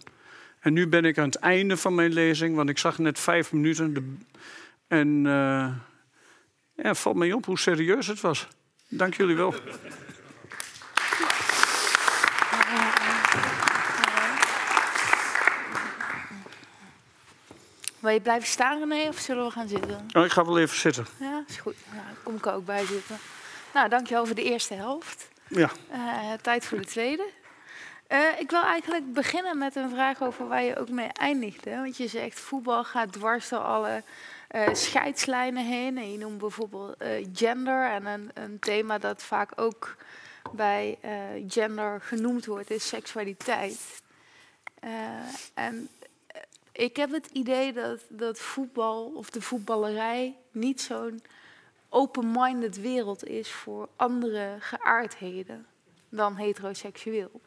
[0.67, 3.53] En nu ben ik aan het einde van mijn lezing, want ik zag net vijf
[3.53, 3.95] minuten.
[3.95, 4.17] De,
[4.89, 5.69] en uh,
[6.85, 8.49] ja, valt mij op hoe serieus het was.
[8.89, 9.55] Dank jullie wel.
[17.99, 20.09] Wil je blijven staan, René, of zullen we gaan zitten?
[20.13, 21.07] Oh, ik ga wel even zitten.
[21.21, 21.77] Ja, is goed.
[21.93, 23.19] Nou, dan kom ik er ook bij zitten.
[23.75, 25.29] Nou, dankjewel voor de eerste helft.
[25.49, 25.71] Ja.
[25.91, 27.29] Eh, tijd voor de tweede.
[28.07, 31.71] Eh, ik wil eigenlijk beginnen met een vraag over waar je ook mee eindigde.
[31.71, 34.03] Want je zegt voetbal gaat dwars door alle
[34.49, 35.99] eh, scheidslijnen heen.
[35.99, 37.91] En je noemt bijvoorbeeld eh, gender.
[37.91, 39.97] En een, een thema dat vaak ook
[40.53, 40.99] bij
[41.49, 44.03] gender genoemd wordt is seksualiteit.
[45.55, 45.89] En
[46.73, 51.23] ik heb het idee dat, dat voetbal of de voetballerij niet zo'n
[51.89, 55.67] open-minded wereld is voor andere geaardheden
[56.09, 57.41] dan heteroseksueel.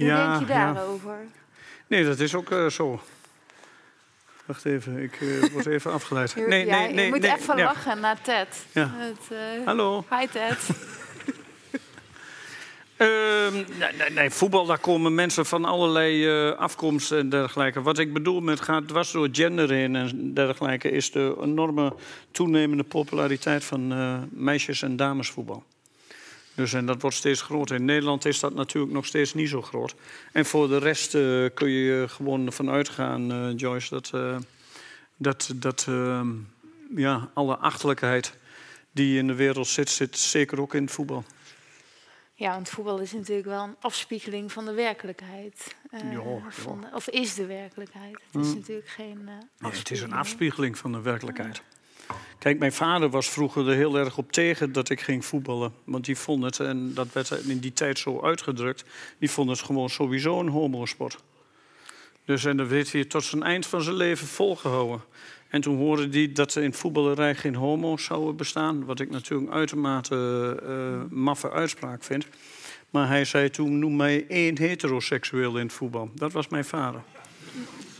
[0.00, 0.72] Hoe Ja, denk je ja.
[0.72, 1.16] daarover?
[1.86, 3.00] Nee, dat is ook eh, zo.
[4.46, 6.36] Wacht even, ik eh, word even afgeleid.
[6.36, 7.04] Nee, nee, nee.
[7.04, 7.64] je moet nee, even ja.
[7.64, 8.66] lachen naar Ted.
[8.72, 8.90] Ja.
[8.92, 10.04] Het, eh, Hallo.
[10.10, 10.58] Hi Ted.
[12.96, 17.82] Ehm, nee, nee, nee, voetbal, daar komen mensen van allerlei afkomsten en dergelijke.
[17.82, 20.90] Wat ik bedoel met gaat dwars door gender heen en dergelijke...
[20.90, 21.94] is de enorme
[22.30, 23.94] toenemende populariteit van
[24.30, 25.64] meisjes- en damesvoetbal.
[26.60, 27.76] Dus en dat wordt steeds groter.
[27.76, 29.94] In Nederland is dat natuurlijk nog steeds niet zo groot.
[30.32, 34.36] En voor de rest eh, kun je gewoon vanuit gaan, eh, Joyce, dat, eh,
[35.16, 35.86] dat, dat
[36.96, 38.32] ja, alle achterlijkheid
[38.92, 41.24] die in de wereld zit, zit zeker ook in het voetbal.
[42.34, 45.76] Ja, want voetbal is natuurlijk wel een afspiegeling van de werkelijkheid.
[45.90, 46.10] Ja, ja.
[46.10, 48.12] de- of is de werkelijkheid.
[48.30, 48.58] Het is Hmm.
[48.58, 49.24] natuurlijk geen.
[49.24, 50.12] Nee, het is een afspiegeling.
[50.14, 51.62] afspiegeling van de werkelijkheid.
[52.38, 55.72] Kijk, mijn vader was vroeger er heel erg op tegen dat ik ging voetballen.
[55.84, 58.84] Want die vond het, en dat werd in die tijd zo uitgedrukt...
[59.18, 61.18] die vond het gewoon sowieso een homosport.
[62.24, 65.00] Dus en dat heeft hij tot zijn eind van zijn leven volgehouden.
[65.48, 68.84] En toen hoorde hij dat er in voetballerij geen homo's zouden bestaan...
[68.84, 70.16] wat ik natuurlijk uitermate
[70.66, 72.26] eh, maffe uitspraak vind.
[72.90, 76.10] Maar hij zei toen, noem mij één heteroseksueel in het voetbal.
[76.14, 77.02] Dat was mijn vader.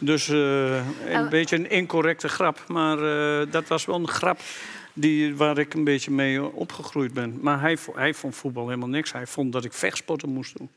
[0.01, 2.65] Dus eh, een En- beetje een incorrecte grap.
[2.69, 2.99] Maar
[3.41, 4.41] eh, dat was wel een grap
[4.93, 7.39] die, waar ik een beetje mee opgegroeid ben.
[7.41, 9.13] Maar hij, hij vond voetbal helemaal niks.
[9.13, 10.69] Hij vond dat ik vechtsporten moest doen.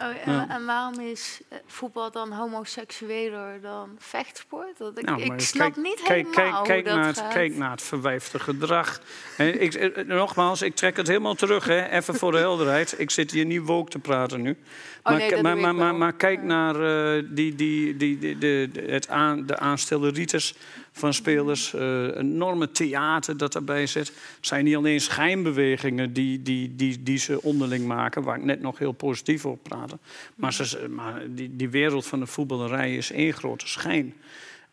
[0.00, 0.48] Oh, en, Ja.
[0.48, 4.78] en waarom is eh, voetbal dan homoseksueler dan vechtsport?
[4.78, 7.32] Dat ik, Nou, ik snap kijk, niet kijk, helemaal kijk, kijk, dat naar het, gaat.
[7.32, 9.00] kijk naar het verwijfde gedrag.
[9.36, 11.64] Ik, eh, nogmaals, ik trek het helemaal terug.
[11.64, 12.94] Hè, even voor de helderheid.
[12.98, 14.56] Ik zit hier niet woke te praten nu.
[15.02, 19.58] maar, Oh, nee, maar, kijk naar eh, die, die, die, die, de, het aan, de
[19.58, 20.54] aanstelleritis
[20.98, 21.74] van spelers.
[21.74, 24.06] eh, een enorme theater dat daarbij zit.
[24.06, 28.22] Het zijn niet alleen schijnbewegingen die, die, die, die ze onderling maken...
[28.22, 29.98] waar ik net nog heel positief op praatte.
[30.34, 34.14] Maar, ze, maar die, die wereld van de voetballerij is één grote schijn.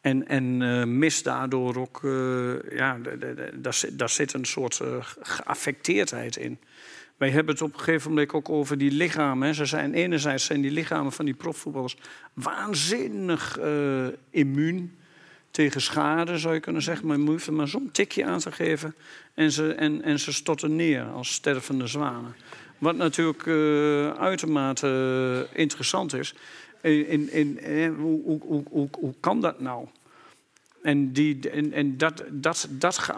[0.02, 2.04] En, en eh, mist daardoor ook...
[2.04, 2.98] eh, ja,
[3.54, 6.60] daar, zit, daar zit een soort eh, geaffecteerdheid in.
[7.18, 9.56] Wij hebben het op een gegeven moment ook over die lichamen.
[9.56, 11.98] Ze zijn, enerzijds zijn die lichamen van die profvoetballers
[12.34, 13.60] waanzinnig
[14.30, 14.98] immuun
[15.54, 17.08] tegen schade, zou je kunnen zeggen.
[17.08, 18.96] Maar er maar zo'n tikje aan te geven
[19.34, 22.36] en ze, en, en ze storten neer als stervende zwanen.
[22.78, 26.36] Wat natuurlijk eh, uitermate eh, interessant is.
[26.82, 29.88] In, in, in, eh, hoe, hoe, hoe, hoe, kan dat nou?
[30.82, 33.12] En, die, en, en dat, dat, dat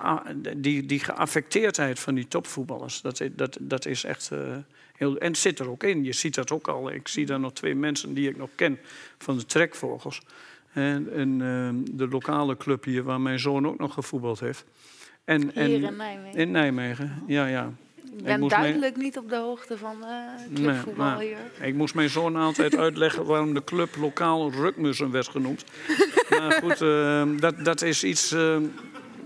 [0.55, 4.39] die, die geaffecteerdheid van die topvoetballers, dat, dat, dat is echt eh,
[4.95, 5.17] heel.
[5.17, 6.03] En het zit er ook in.
[6.03, 6.91] Je ziet dat ook al.
[6.91, 8.79] Ik zie daar nog twee mensen die ik nog ken
[9.17, 10.21] van de Trekvogels.
[10.75, 14.65] En, en ehm, de lokale club hier, waar mijn zoon ook nog gevoetbald heeft.
[15.23, 16.39] En, Hier en, in Nijmegen.
[16.39, 17.71] in Nijmegen, ja, ja.
[18.17, 21.37] ik ben duidelijk niet op de hoogte van eh clubvoetbal hier.
[21.61, 25.63] Ik moest mijn zoon altijd uitleggen waarom de club lokaal Rukmussen werd genoemd.
[26.29, 28.31] maar goed, ehm, dat, dat is iets.
[28.31, 28.63] ehm,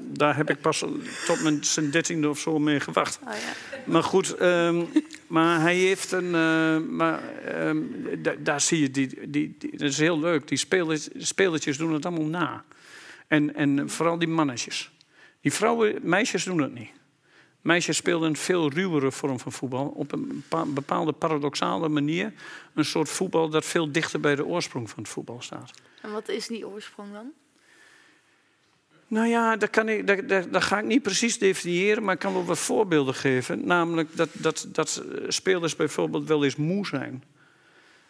[0.10, 0.80] daar heb ik pas
[1.26, 3.20] tot mijn zijn dertiende of zo mee gewacht.
[3.28, 3.38] Oh, ja.
[3.86, 4.84] Maar goed, ehm,
[5.28, 6.36] maar hij heeft een.
[6.36, 7.78] eh, maar ehm,
[8.22, 10.48] da- daar zie je, die, die, die, dat is heel leuk.
[10.48, 10.58] Die
[11.18, 12.64] spelertjes doen het allemaal na.
[13.28, 14.92] En, en vooral die mannetjes.
[15.42, 16.90] Die vrouwen, meisjes doen dat niet.
[17.62, 19.88] Meisjes speelden een veel ruwere vorm van voetbal.
[19.88, 22.34] Op een bepa- bepaalde paradoxale manier.
[22.74, 25.72] Een soort voetbal dat veel dichter bij de oorsprong van het voetbal staat.
[26.02, 27.32] En wat is die oorsprong dan?
[29.10, 32.20] Nou ja, dat, kan ik, dat, dat, dat ga ik niet precies definiëren, maar ik
[32.20, 33.66] kan wel wat voorbeelden geven.
[33.66, 37.24] Namelijk dat, dat, dat spelers bijvoorbeeld wel eens moe zijn.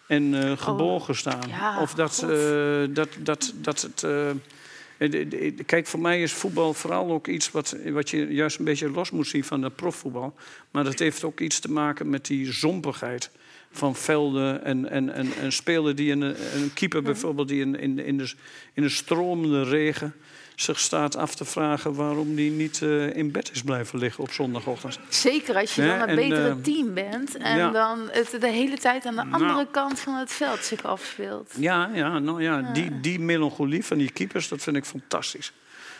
[0.07, 1.43] En eh, gebogen staan.
[1.43, 4.03] Oh, ja, of dat, eh, dat, dat, dat het.
[4.03, 8.91] eh, kijk, voor mij is voetbal vooral ook iets wat, wat je juist een beetje
[8.91, 10.33] los moet zien van het profvoetbal.
[10.71, 13.31] Maar dat heeft ook iets te maken met die zompigheid
[13.71, 17.99] van velden en, en, en, en spelen die een, een keeper bijvoorbeeld die in, in,
[17.99, 18.33] in, de,
[18.73, 20.13] in de stromende regen
[20.61, 24.31] zich staat af te vragen waarom die niet uh, in bed is blijven liggen op
[24.31, 24.99] zondagochtend.
[25.09, 27.71] Zeker als je dan een betere uh, team bent en ja.
[27.71, 31.53] dan het de hele tijd aan de andere nou, kant van het veld zich afspeelt.
[31.57, 32.73] Ja, ja, nou ja, ja.
[32.73, 35.53] Die, die melancholie van die keepers, dat vind ik fantastisch.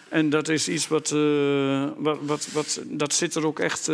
[0.09, 3.87] En dat is iets wat, uh, wat, wat, wat, dat zit er ook echt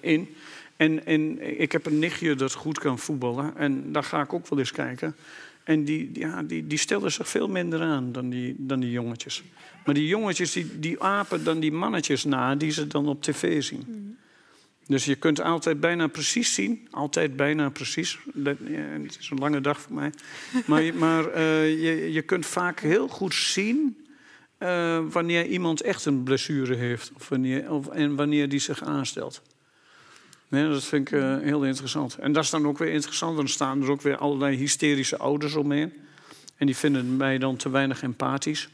[0.00, 0.36] in.
[0.76, 3.56] En, en ik heb een nichtje dat goed kan voetballen.
[3.56, 5.16] En daar ga ik ook wel eens kijken.
[5.64, 9.42] En die, ja, die, die stellen zich veel minder aan dan die, dan die jongetjes.
[9.86, 13.62] Maar die jongetjes die, die apen dan die mannetjes na die ze dan op tv
[13.62, 13.84] zien.
[13.86, 14.16] Mm.
[14.86, 16.88] Dus je kunt altijd bijna precies zien.
[16.90, 18.18] Altijd bijna precies.
[18.34, 20.12] Dat, ja, het is een lange dag voor mij.
[20.66, 24.04] maar maar uh, je, je kunt vaak heel goed zien...
[24.58, 27.12] Uh, wanneer iemand echt een blessure heeft.
[27.14, 29.42] Of wanneer, of, en wanneer die zich aanstelt.
[30.48, 32.16] Nee, dat vind ik uh, heel interessant.
[32.18, 33.36] En dat is dan ook weer interessant.
[33.36, 35.92] Dan staan er ook weer allerlei hysterische ouders omheen.
[36.56, 38.68] En die vinden mij dan te weinig empathisch.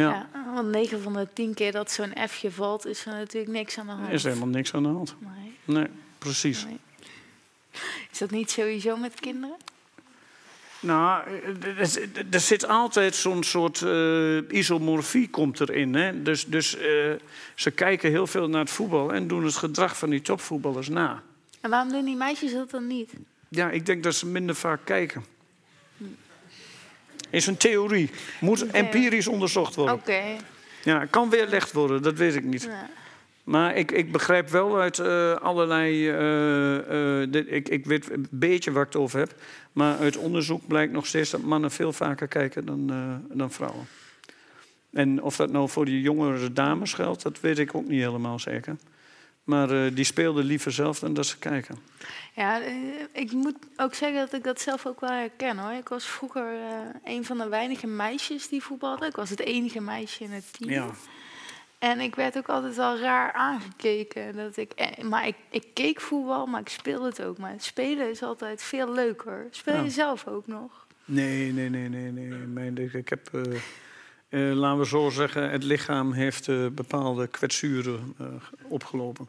[0.00, 0.28] Ja.
[0.32, 3.78] ja want 9 van de 10 keer dat zo'n F'je valt, is er natuurlijk niks
[3.78, 4.06] aan de hand.
[4.06, 5.16] Er is helemaal niks aan de hand.
[5.18, 5.86] Nee, nee
[6.18, 6.64] precies.
[6.64, 6.78] Nee.
[8.10, 9.56] Is dat niet sowieso met kinderen?
[10.80, 11.22] Nou,
[12.30, 15.94] er zit altijd zo'n soort uh, isomorfie komt erin.
[15.94, 16.22] Hè?
[16.22, 16.82] Dus, dus uh,
[17.54, 21.22] ze kijken heel veel naar het voetbal en doen het gedrag van die topvoetballers na.
[21.60, 23.12] En waarom doen die meisjes dat dan niet?
[23.48, 25.24] Ja, ik denk dat ze minder vaak kijken.
[27.30, 28.10] Is een theorie.
[28.40, 29.94] Moet empirisch onderzocht worden.
[29.94, 30.22] Oké.
[30.84, 32.62] Ja, kan weerlegd worden, dat weet ik niet.
[32.62, 32.88] Ja.
[33.44, 36.10] Maar ik, ik begrijp wel uit uh, allerlei.
[36.10, 39.34] Uh, uh, dit, ik, ik weet een beetje waar ik het over heb.
[39.72, 42.92] Maar uit onderzoek blijkt nog steeds dat mannen veel vaker kijken dan,
[43.32, 43.86] dan vrouwen.
[44.92, 48.38] En of dat nou voor die jongere dames geldt, dat weet ik ook niet helemaal
[48.38, 48.76] zeker.
[49.50, 51.78] Maar die speelden liever zelf dan dat ze kijken.
[52.34, 52.60] Ja,
[53.12, 55.72] ik moet ook zeggen dat ik dat zelf ook wel herken hoor.
[55.72, 56.44] Ik was vroeger
[57.04, 59.08] een van de weinige meisjes die voetbalden.
[59.08, 60.70] Ik was het enige meisje in het team.
[60.70, 60.90] Ja.
[61.80, 64.36] En ik werd ook altijd al raar aangekeken.
[64.36, 67.38] Dat ik, eh, maar ik, ik keek voetbal, maar ik speelde het ook.
[67.38, 69.46] Maar spelen is altijd veel leuker.
[69.50, 70.86] Speel je zelf ook nog?
[71.04, 72.12] Nee, nee, nee, nee.
[72.12, 72.28] nee.
[72.28, 73.42] Mijn, ik heb, uh,
[74.28, 78.16] uh, laten we zo zeggen, het lichaam heeft uh, bepaalde kwetsuren
[78.68, 79.28] opgelopen.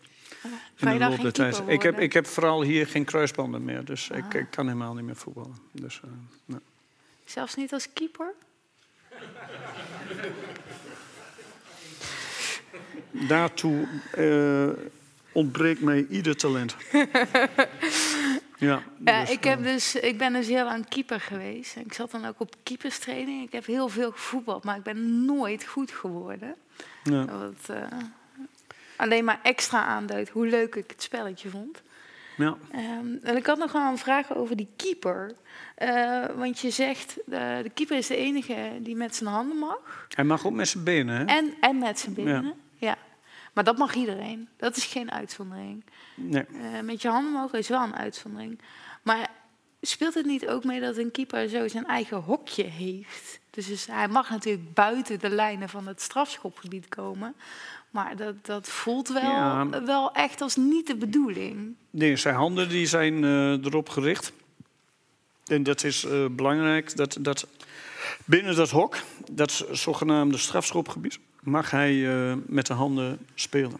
[1.66, 4.18] Ik heb, ik heb vooral hier geen kruisbanden meer, dus ah.
[4.18, 5.58] ik, ik, kan helemaal niet meer voetballen.
[5.72, 6.02] Dus,
[6.46, 6.62] nou.
[7.26, 8.34] Zelfs niet als keeper?
[13.12, 13.88] Daartoe
[14.18, 14.70] uh,
[15.32, 16.76] ontbreekt mij ieder talent.
[18.58, 21.76] ja, dus, ik, heb eh, dus, ik ben dus heel lang keeper geweest.
[21.76, 23.46] Ik zat dan ook op keeperstraining.
[23.46, 26.56] Ik heb heel veel gevoetbald, maar ik ben nooit goed geworden.
[27.04, 27.26] Ja.
[27.70, 27.78] Uh,
[29.02, 31.82] alleen maar extra aanduidt hoe leuk ik het spelletje vond.
[32.38, 32.58] Ja.
[32.76, 35.36] Um, en ik had nog wel een vraag over die keeper.
[35.78, 40.08] Uh, want je zegt, uh, de keeper is de enige die met zijn handen mag.
[40.10, 41.24] Hij mag ook met zijn benen, hè?
[41.26, 42.44] En, en met zijn benen.
[42.44, 42.54] Ja.
[42.76, 42.98] Ja,
[43.54, 44.50] maar dat mag iedereen.
[44.58, 45.86] Dat is geen uitzondering.
[46.16, 46.46] Nee.
[46.50, 48.62] Uh, met je handen mogen is wel een uitzondering.
[49.02, 49.30] Maar
[49.82, 53.40] speelt het niet ook mee dat een keeper zo zijn eigen hokje heeft?
[53.50, 57.36] Dus, dus hij mag natuurlijk buiten de lijnen van het strafschopgebied komen.
[57.92, 61.76] Maar dat, dat voelt wel, wel echt als niet de bedoeling.
[61.90, 64.34] Nee, zijn handen die zijn uh, erop gericht.
[65.46, 67.48] En dat is uh, belangrijk dat, dat
[68.26, 68.98] binnen dat hok,
[69.32, 73.80] dat zogenaamde strafschopgebied, mag hij uh, met de handen spelen.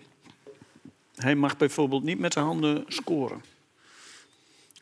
[1.16, 3.42] Hij mag bijvoorbeeld niet met de handen scoren.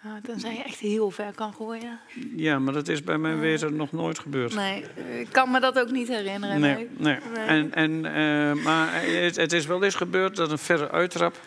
[0.03, 1.99] Ah, dan zijn je echt heel ver kan gooien.
[2.35, 4.55] Ja, maar dat is bij mijn weten nog nooit gebeurd.
[4.55, 4.85] Nee,
[5.19, 6.59] ik kan me dat ook niet herinneren.
[6.59, 7.17] Nee, nee.
[7.33, 7.45] nee.
[7.45, 11.39] En, en, uh, maar het, het, is wel eens gebeurd dat een verre uittrap...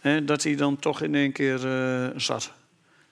[0.00, 2.52] Hè, dat hij dan toch in één keer uh, zat.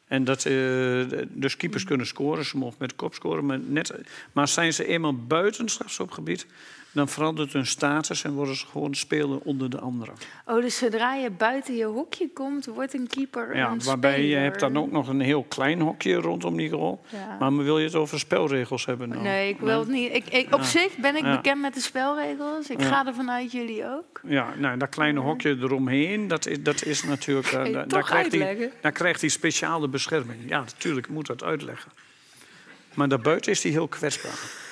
[0.06, 3.46] En dat, uh, dus keepers kunnen scoren, ze mogen met de kop scoren.
[3.46, 3.94] Maar, net,
[4.32, 6.46] maar zijn ze eenmaal buiten strafschopgebied
[6.94, 10.14] dan verandert hun status en worden ze gewoon spelen onder de anderen.
[10.46, 14.60] Oh, dus zodra je buiten je hokje komt, wordt een keeper ja, waarbij je hebt
[14.60, 17.04] dan ook nog een heel klein hokje rondom die goal.
[17.08, 17.36] Ja.
[17.38, 19.08] Maar wil je het over spelregels hebben?
[19.08, 19.22] Nou?
[19.22, 20.14] Nee, ik wil het niet.
[20.14, 22.70] Ik, ik, op zich ben ik bekend met de spelregels.
[22.70, 24.20] Ik ga er vanuit jullie ook.
[24.26, 27.52] Ja, nou, dat kleine hokje eromheen, dat is, dat is natuurlijk...
[27.52, 30.38] Uh, daar, krijgt hij, daar krijgt hij speciale bescherming.
[30.46, 31.90] Ja, natuurlijk moet dat uitleggen.
[32.94, 34.62] Maar daarbuiten is hij heel kwetsbaar.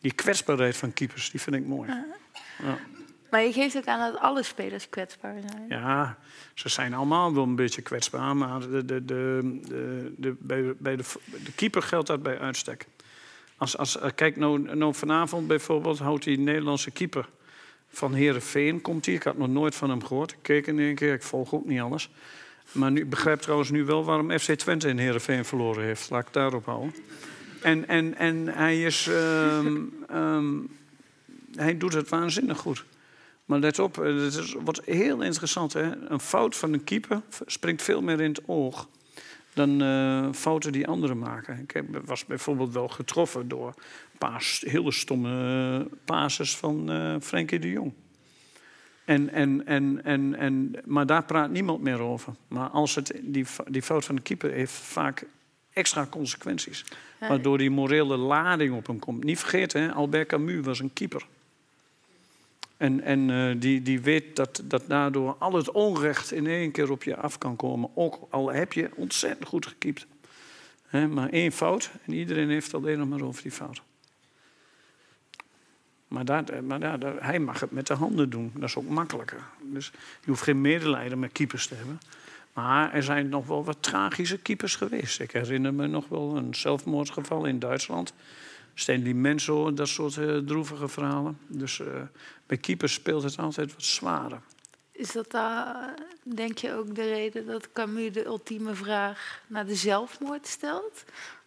[0.00, 1.90] Die kwetsbaarheid van keepers, die vind ik mooi.
[2.62, 2.78] Ja.
[3.30, 5.64] Maar je geeft ook aan dat alle spelers kwetsbaar zijn.
[5.68, 6.18] Ja,
[6.54, 8.36] ze zijn allemaal wel een beetje kwetsbaar.
[8.36, 11.04] Maar de, de, de, de, bij, bij de,
[11.44, 12.86] de keeper geldt dat bij uitstek.
[13.56, 17.28] Als, als, eh, kijk, nou, nou vanavond bijvoorbeeld houdt die Nederlandse keeper
[17.88, 19.14] van Herenveen komt hier.
[19.14, 20.32] Ik had nog nooit van hem gehoord.
[20.32, 22.10] Ik keek in één keer, ik volg ook niet alles.
[22.72, 26.10] Maar nu, ik begrijp trouwens nu wel waarom FC Twente in Heerenveen verloren heeft.
[26.10, 26.94] Laat ik daarop houden.
[27.62, 29.76] En, en, en hij, is, ehm,
[30.08, 30.58] ehm,
[31.54, 32.84] hij doet het waanzinnig goed.
[33.44, 35.72] Maar let op, eh, het is, wordt heel interessant.
[35.72, 36.10] Hè?
[36.10, 38.88] Een fout van een keeper springt veel meer in het oog
[39.54, 41.58] dan uh, fouten die anderen maken.
[41.58, 43.74] Ik heb, was bijvoorbeeld wel getroffen door
[44.18, 47.92] paar hele stomme passes van uh, Frenkie de Jong.
[49.04, 52.34] En, en, en, en, en, maar daar praat niemand meer over.
[52.48, 55.26] Maar als het, die, die fout van de keeper heeft vaak
[55.72, 56.84] extra consequenties.
[57.18, 59.24] Waardoor die morele lading op hem komt.
[59.24, 61.26] Niet vergeten, hè, Albert Camus was een keeper.
[62.76, 66.90] En, en uh, die, die weet dat, dat daardoor al het onrecht in één keer
[66.90, 67.90] op je af kan komen.
[67.94, 70.06] Ook al heb je ontzettend goed gekiept.
[70.90, 73.82] maar één fout en iedereen heeft alleen nog maar over die fout.
[76.08, 78.52] Maar, daar, maar daar, daar, hij mag het met de handen doen.
[78.54, 79.40] Dat is ook makkelijker.
[79.62, 82.00] Dus je hoeft geen medelijden met keepers te hebben.
[82.52, 85.20] Maar er zijn nog wel wat tragische keepers geweest.
[85.20, 88.12] Ik herinner me nog wel een zelfmoordgeval in Duitsland.
[88.74, 91.38] Stanley Menzo, dat soort uh, droevige verhalen.
[91.46, 91.86] Dus uh,
[92.46, 94.40] bij keepers speelt het altijd wat zwaarder.
[94.92, 99.74] Is dat daar, denk je, ook de reden dat Camus de ultieme vraag naar de
[99.74, 101.04] zelfmoord stelt?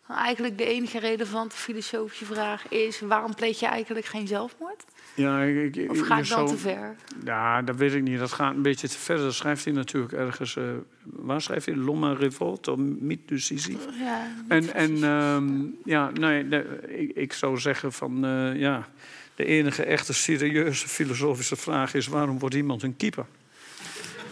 [0.07, 4.83] Eigenlijk de enige relevante filosofische vraag is: waarom pleeg je eigenlijk geen zelfmoord?
[5.13, 6.95] Ja, ik, of gaat het dan te ver?
[7.23, 8.19] Ja, dat weet ik niet.
[8.19, 9.17] Dat gaat een beetje te ver.
[9.17, 10.55] Dat schrijft hij natuurlijk ergens.
[10.55, 10.63] Uh,
[11.03, 11.75] waar schrijft hij?
[11.75, 13.77] L'homme revolte of mythe du.
[13.99, 18.87] Ja, en en um, ja, nee, de, ik, ik, zou zeggen van uh, ja,
[19.35, 23.25] de enige echte serieuze filosofische vraag is: waarom wordt iemand een keeper?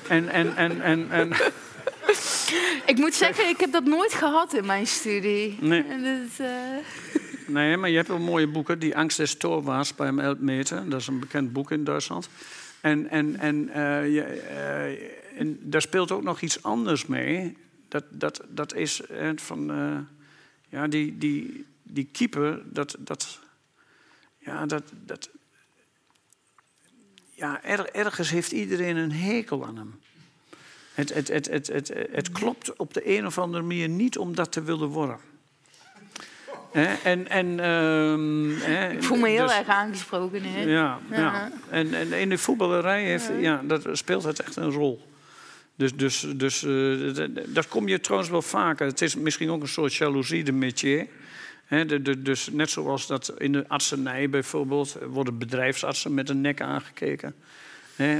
[0.07, 1.11] En en en en.
[1.11, 1.33] en
[2.91, 5.57] ik moet zeggen, ik heb dat nooit gehad in mijn studie.
[5.59, 5.85] Nee.
[6.39, 6.47] Uh...
[7.47, 8.79] Nee, maar je hebt wel mooie boeken.
[8.79, 10.89] Die Angst des Torwaars bij Elfmeter.
[10.89, 12.29] Dat is een bekend boek in Duitsland.
[12.81, 13.73] En, en, en, uh,
[14.13, 17.57] je, uh, en daar speelt ook nog iets anders mee.
[17.87, 19.01] Dat, dat, dat is
[19.35, 19.71] van...
[20.69, 22.95] Ja, die, die, die keeper, dat...
[22.99, 23.39] dat
[24.37, 24.83] ja, dat...
[25.05, 25.29] dat
[27.33, 29.99] ja, er, ergens heeft iedereen een hekel aan hem.
[30.93, 34.35] Het, het, het, het, het, het klopt op de een of andere manier niet om
[34.35, 35.17] dat te willen worden.
[37.03, 40.43] en, en, uh, ik voel me heel dus, erg aangesproken.
[40.43, 40.61] Hè?
[40.61, 41.17] Ja, ja.
[41.17, 41.51] ja.
[41.69, 43.39] En, en, in de voetballerij heeft, ja.
[43.39, 43.61] ja.
[43.63, 45.09] dat speelt het echt een rol.
[45.75, 48.85] Dus, dus, dus uh, dat, dat kom je trouwens wel vaker.
[48.85, 51.07] Het is misschien ook een soort jaloezie, de métier.
[51.65, 54.97] He, de, de, dus net zoals dat in de artsenij bijvoorbeeld...
[55.07, 57.35] worden bedrijfsartsen met een nek aangekeken.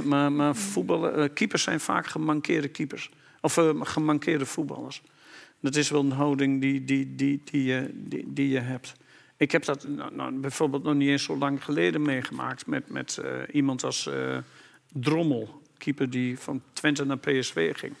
[0.04, 0.54] Maar maar
[0.88, 3.10] uh, keepers zijn vaak gemankeerde keepers.
[3.40, 5.02] Of uh, gemankeerde voetballers.
[5.60, 7.90] Dat is wel een houding die, die, die, die, je,
[8.26, 8.94] die, je hebt.
[9.36, 13.20] Ik heb dat nou, nou, bijvoorbeeld nog niet eens zo lang geleden meegemaakt met, met
[13.52, 14.10] iemand als
[14.92, 17.94] Drommel, keeper die van Twente naar PSV ging.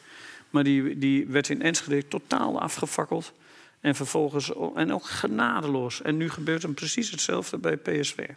[0.50, 3.32] Maar die, die werd in Enschede totaal afgefakkeld.
[3.80, 6.02] En vervolgens en ook genadeloos.
[6.02, 8.28] En nu gebeurt hem precies hetzelfde bij PSV.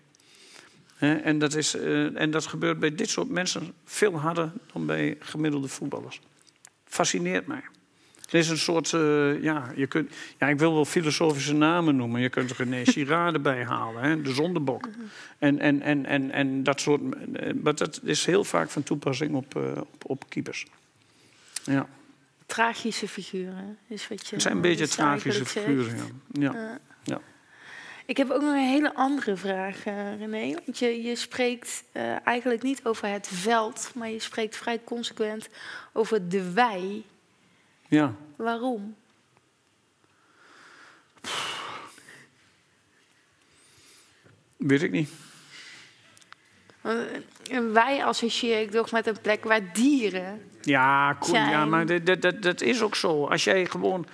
[0.99, 5.15] En, dat is, uh, en dat gebeurt bij dit soort mensen veel harder dan bij
[5.19, 6.21] gemiddelde voetballers.
[6.85, 7.63] Fascineert mij.
[8.29, 12.21] Er is een soort, uh, ja, je kunt, ja, ik wil wel filosofische namen noemen.
[12.21, 14.89] Je kunt er René Girard erbij halen, hè, de zondebok.
[15.39, 17.01] En, en, en, en, en dat soort,
[17.63, 20.65] maar dat is heel vaak van toepassing op, uh, op, op keepers.
[21.63, 21.87] Ja.
[22.45, 24.33] Tragische figuren is wat je.
[24.33, 26.53] Het zijn een beetje tragische figuren, ja.
[26.53, 26.79] ja.
[27.03, 27.21] ja.
[28.05, 30.53] Ik heb ook nog een hele andere vraag, uh, René.
[30.65, 35.49] Want je, je spreekt uh, eigenlijk niet over het veld, maar je spreekt vrij consequent
[35.93, 37.03] over de wij.
[37.87, 38.15] Ja.
[38.35, 38.95] Waarom?
[44.57, 45.09] Weet ik niet.
[47.51, 50.49] En wij associeer ik toch met een plek waar dieren.
[50.61, 53.25] Ja, cool, ja maar dat, dat, dat is ook zo.
[53.25, 54.07] Als jij gewoon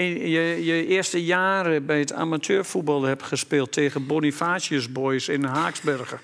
[0.00, 6.20] in je, je eerste jaren bij het amateurvoetbal hebt gespeeld tegen Bonifatius Boys in Haaksbergen.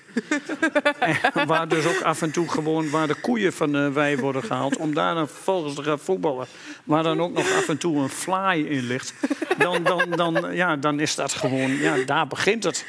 [1.47, 4.77] waar dus ook af en toe gewoon waar de koeien van de wei worden gehaald.
[4.77, 6.47] Om daar dan vervolgens te gaan voetballen.
[6.83, 9.13] Waar dan ook nog af en toe een fly in ligt.
[9.57, 12.85] Dan, dan, dan, ja, dan is dat gewoon, ja, daar begint het.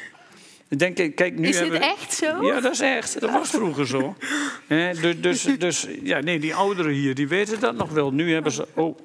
[0.69, 2.45] Ik denk, kijk, nu is dit echt zo?
[2.45, 3.19] Ja, dat is echt.
[3.19, 4.15] Dat was vroeger zo.
[5.01, 8.11] dus, dus, dus ja, nee, die ouderen hier, die weten dat nog wel.
[8.11, 8.67] Nu hebben ze...
[8.73, 8.97] Oh,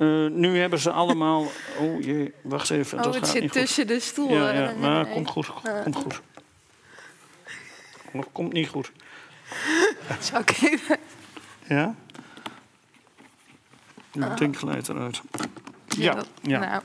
[0.00, 1.46] uh, nu hebben ze allemaal.
[1.78, 2.98] Oh jee, wacht even.
[2.98, 3.94] Oh, dat het gaat zit niet tussen goed.
[3.94, 4.54] de stoelen.
[4.54, 5.12] Ja, ja maar nee.
[5.12, 5.50] komt goed.
[5.82, 6.20] Komt goed.
[8.32, 8.92] Komt niet goed.
[10.62, 10.98] Even.
[11.68, 11.94] Ja?
[14.18, 15.20] Het ding glijdt eruit.
[15.86, 16.58] Ja, ja.
[16.58, 16.82] Nou.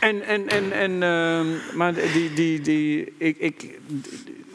[0.00, 3.78] En, en, en, en uh, maar die, die, die, ik, ik,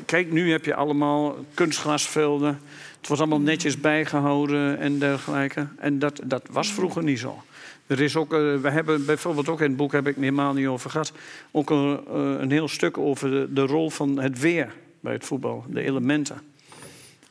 [0.06, 2.62] kijk, nu heb je allemaal kunstgrasvelden.
[2.98, 5.68] Het wordt allemaal netjes bijgehouden en dergelijke.
[5.78, 7.44] En dat, dat was vroeger niet zo.
[7.88, 10.68] Er is ook, uh, we hebben bijvoorbeeld ook in het boek, heb ik helemaal niet
[10.68, 11.12] over gehad,
[11.52, 15.82] ook een, een heel stuk over de, rol van het weer bij het voetbal, de
[15.82, 16.42] elementen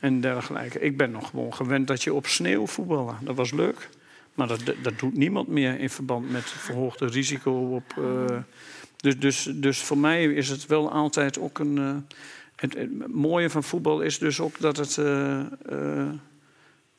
[0.01, 0.81] en dergelijke.
[0.81, 3.17] Ik ben nog gewoon gewend dat je op sneeuw voetballen.
[3.21, 3.89] Dat was leuk,
[4.35, 7.95] maar dat, dat doet niemand meer in verband met verhoogde risico op.
[7.99, 8.37] Uh,
[8.97, 12.07] dus, dus, dus voor mij is het wel altijd ook een.
[12.57, 14.95] Het, het, mooie van voetbal is dus ook dat het,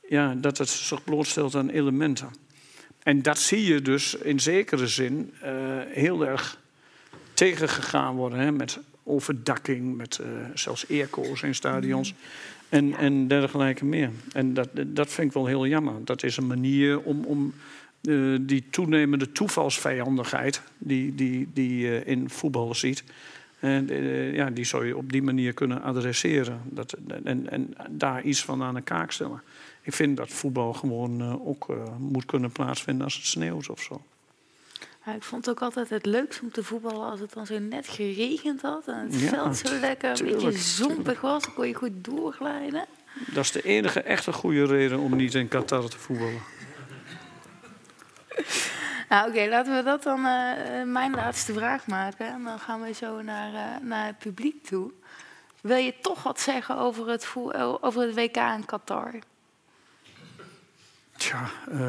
[0.07, 2.44] ja, dat het zich blootstelt aan elementen.
[3.05, 5.49] En dat zie je dus in zekere zin uh,
[5.87, 6.57] heel erg
[7.33, 8.39] tegengegaan worden.
[8.39, 12.13] Hè, met overdakking, met uh, zelfs airco's in stadions
[12.69, 14.09] en, en dergelijke meer.
[14.33, 15.93] En dat, dat vind ik wel heel jammer.
[16.03, 17.53] Dat is een manier om, om
[18.01, 23.03] uh, die toenemende toevalsvijandigheid die, die, die je in voetbal ziet...
[23.59, 23.87] En,
[24.33, 26.61] ja, die zou je op die manier kunnen adresseren.
[26.65, 29.41] Dat, en, en daar iets van aan de kaak stellen.
[29.85, 33.81] Ik vind dat voetbal gewoon uh, ook uh, moet kunnen plaatsvinden als het sneeuwt of
[33.81, 34.01] zo.
[35.05, 37.59] Ja, ik vond het ook altijd het leukst om te voetballen als het dan zo
[37.59, 38.87] net geregend had.
[38.87, 41.43] En het ja, veld zo lekker een tuurlijk, beetje zompig was.
[41.43, 42.85] Dan kon je goed doorglijden.
[43.33, 46.41] Dat is de enige echte goede reden om niet in Qatar te voetballen.
[49.09, 52.27] Nou, oké, okay, laten we dat dan uh, mijn laatste vraag maken.
[52.27, 54.91] En dan gaan we zo naar, uh, naar het publiek toe.
[55.61, 57.33] Wil je toch wat zeggen over het,
[57.81, 59.13] over het WK in Qatar?
[61.25, 61.87] Tja, uh,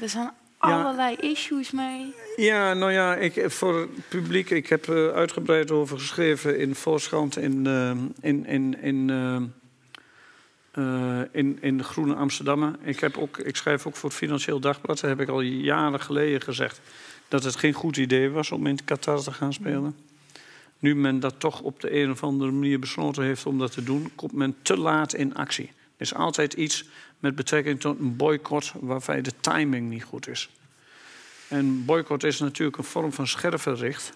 [0.00, 2.14] er zijn allerlei ja, issues mee.
[2.36, 7.36] Ja, nou ja, ik, voor het publiek, ik heb uh, uitgebreid over geschreven in Volkskrant,
[7.36, 9.10] in, uh, in, in, in,
[11.32, 12.76] in, in Groene Amsterdammer.
[12.82, 15.00] Ik, heb ook, ik schrijf ook voor het Financieel Dagblad.
[15.00, 16.80] Daar heb ik al jaren geleden gezegd
[17.28, 19.96] dat het geen goed idee was om in Qatar te gaan spelen.
[20.78, 23.82] Nu men dat toch op de een of andere manier besloten heeft om dat te
[23.82, 25.70] doen, komt men te laat in actie.
[25.96, 26.84] Er is altijd iets
[27.18, 30.50] met betrekking tot een boycott waarbij de timing niet goed is.
[31.48, 34.12] En boycott is natuurlijk een vorm van schervenricht.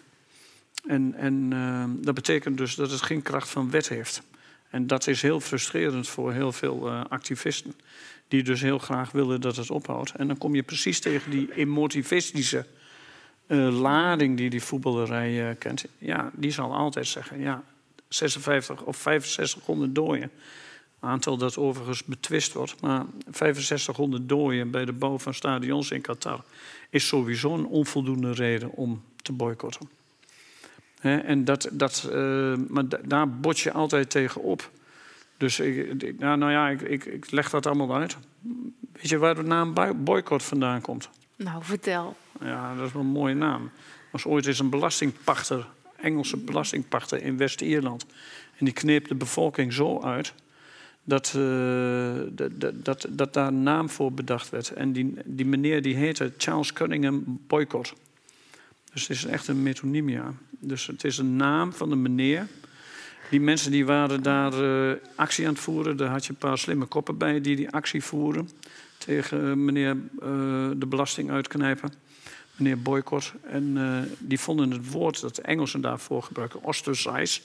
[0.86, 4.22] En, en uh, dat betekent dus dat het geen kracht van wet heeft.
[4.70, 7.74] En dat is heel frustrerend voor heel veel uh, activisten.
[8.28, 10.12] Die dus heel graag willen dat het ophoudt.
[10.14, 12.66] En dan kom je precies tegen die emotivistische
[13.46, 15.84] uh, lading die die voetballerij kent.
[15.98, 17.64] Ja, die zal altijd zeggen, ja,
[18.08, 20.30] 56 of 6500 doden
[21.00, 22.80] aantal dat overigens betwist wordt.
[22.80, 26.44] Maar 6500 doden bij de bouw van stadions in Qatar
[26.90, 29.88] is sowieso een onvoldoende reden om te boycotten.
[31.00, 34.70] en dat, dat, uh, maar daar bot je altijd tegen op.
[35.36, 38.16] Dus ik, nou, nou ja, ik, ik, ik, leg dat allemaal uit.
[38.92, 41.08] Weet je waar de naam boycott vandaan komt?
[41.36, 42.16] Nou, vertel.
[42.40, 43.70] Ja, dat is wel een mooie naam.
[44.10, 48.06] was ooit eens een belastingpachter, Engelse belastingpachter in West-Ierland.
[48.58, 50.32] En die kneep de bevolking zo uit
[51.04, 54.70] dat, uh, dat, dat, dat daar een naam voor bedacht werd.
[54.70, 57.92] En die, die meneer die heette Charles Cunningham Boycott.
[58.92, 60.32] Dus het is echt een metonymia.
[60.50, 62.46] Dus het is een naam van een meneer.
[63.30, 65.96] Die mensen die waren daar uh, actie aan het voeren.
[65.96, 68.50] Daar had je een paar slimme koppen bij die die actie voeren.
[68.98, 70.20] Tegen meneer uh,
[70.76, 71.92] de belasting uitknijpen.
[72.56, 73.32] Meneer Boycott.
[73.42, 73.78] En
[74.18, 77.40] die vonden het woord dat de Engelsen daarvoor gebruiken, ostracize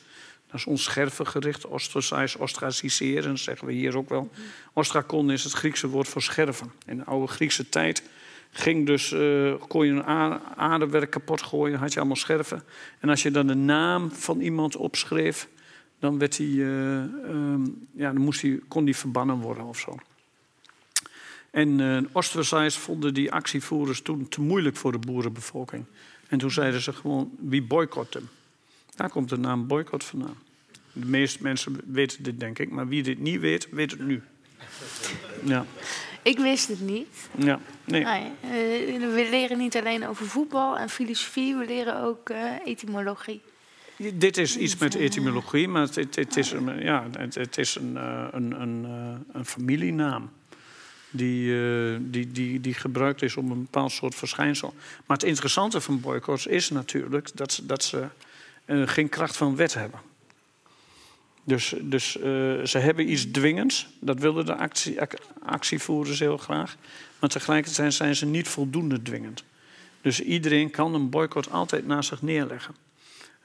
[0.56, 4.30] dat is onscherven gericht, ostracize, ostraciseren, zeggen we hier ook wel.
[4.74, 6.72] Ostrakon is het Griekse woord voor scherven.
[6.86, 8.04] In de oude Griekse tijd
[8.52, 10.06] ging dus, uh, kon je een
[10.56, 12.64] aardewerk kapot gooien, had je allemaal scherven.
[13.00, 15.48] En als je dan de naam van iemand opschreef,
[16.00, 16.98] dan, werd die, uh,
[17.30, 19.98] um, ja, dan moest die, kon die verbannen worden of zo.
[21.52, 25.86] En uh, vonden die actievoerders toen te moeilijk voor de boerenbevolking.
[26.28, 28.30] En toen zeiden ze gewoon, wie boycott hem?
[28.96, 30.45] Daar komt de naam boycott vandaan.
[30.98, 32.70] De meeste mensen weten dit, denk ik.
[32.70, 34.22] Maar wie dit niet weet, weet het nu.
[35.44, 35.66] Ja.
[36.22, 37.30] Ik wist het niet.
[37.38, 38.04] Ja, nee.
[38.04, 38.24] nee.
[39.00, 43.42] Uh, we leren niet alleen over voetbal en filosofie, we leren ook uh, etymologie.
[44.14, 47.94] Dit is iets met etymologie, maar het, het, is, een, ja, het, het is een,
[47.94, 48.84] uh, een, een,
[49.34, 50.30] een, familienaam.
[51.10, 51.54] Die,
[52.10, 54.74] die, die, die gebruikt is om een bepaald soort verschijnsel.
[55.06, 58.08] Maar het interessante van boycotts is natuurlijk dat, dat ze
[58.66, 60.00] geen kracht van wet hebben.
[61.48, 62.24] Dus, dus uh,
[62.64, 64.98] ze hebben iets dwingends, dat willen de actie,
[65.44, 66.78] actievoerders heel graag.
[67.20, 69.44] Maar tegelijkertijd zijn ze niet voldoende dwingend.
[70.02, 72.76] Dus iedereen kan een boycott altijd naast zich neerleggen.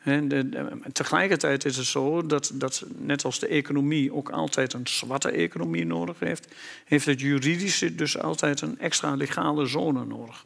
[0.02, 4.72] En de, de, tegelijkertijd is het zo dat, dat, net als de economie ook altijd
[4.72, 6.48] een zwarte economie nodig heeft,
[6.84, 10.44] heeft het juridische dus altijd een extra legale zone nodig.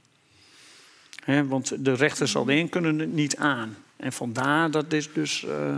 [1.25, 3.77] He, want de rechters alleen kunnen het niet aan.
[3.97, 5.77] En vandaar dat dit dus uh,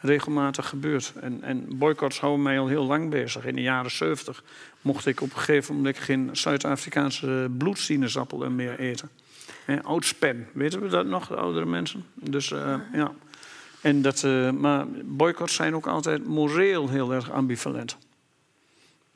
[0.00, 1.12] regelmatig gebeurt.
[1.20, 3.44] En, en boycotts houden mij al heel lang bezig.
[3.44, 4.44] In de jaren 70
[4.80, 9.10] mocht ik op een gegeven moment geen Zuid-Afrikaanse bloedsinaasappelen meer eten.
[9.64, 10.14] He, oud
[10.52, 12.06] weten we dat nog, de oudere mensen?
[12.14, 13.12] Dus uh, ja.
[13.80, 17.96] En dat, uh, maar boycotts zijn ook altijd moreel heel erg ambivalent.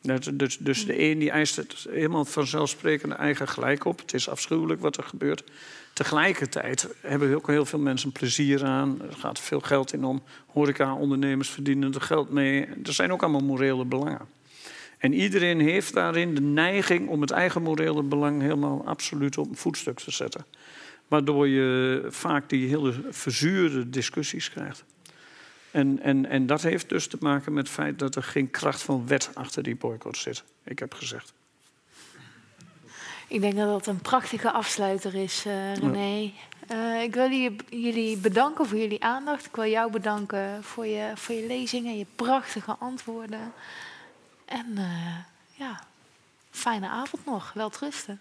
[0.03, 3.99] Dat, dus, dus de een die eist het helemaal vanzelfsprekend eigen gelijk op.
[3.99, 5.45] Het is afschuwelijk wat er gebeurt.
[5.95, 9.03] Tegelijkertijd hebben ook heel veel mensen plezier aan.
[9.03, 10.23] Er gaat veel geld in om.
[10.47, 12.67] Horeca-ondernemers verdienen er geld mee.
[12.85, 14.29] Er zijn ook allemaal morele belangen.
[14.99, 19.57] En iedereen heeft daarin de neiging om het eigen morele belang helemaal absoluut op een
[19.57, 20.45] voetstuk te zetten.
[21.09, 24.85] Waardoor je vaak die hele verzuurde discussies krijgt.
[25.71, 28.83] En, en, en dat heeft dus te maken met het feit dat er geen kracht
[28.83, 30.45] van wet achter die boycott zit.
[30.65, 31.33] Ik heb gezegd.
[33.29, 36.33] Ik denk dat dat een prachtige afsluiter is, uh, René.
[36.73, 37.31] Uh, ik wil
[37.69, 39.47] jullie bedanken voor jullie aandacht.
[39.47, 43.53] Ik wil jou bedanken voor je, voor je lezingen, je prachtige antwoorden.
[44.45, 45.17] En uh,
[45.55, 45.81] ja,
[46.51, 47.53] fijne avond nog.
[47.53, 48.21] Wel trusten.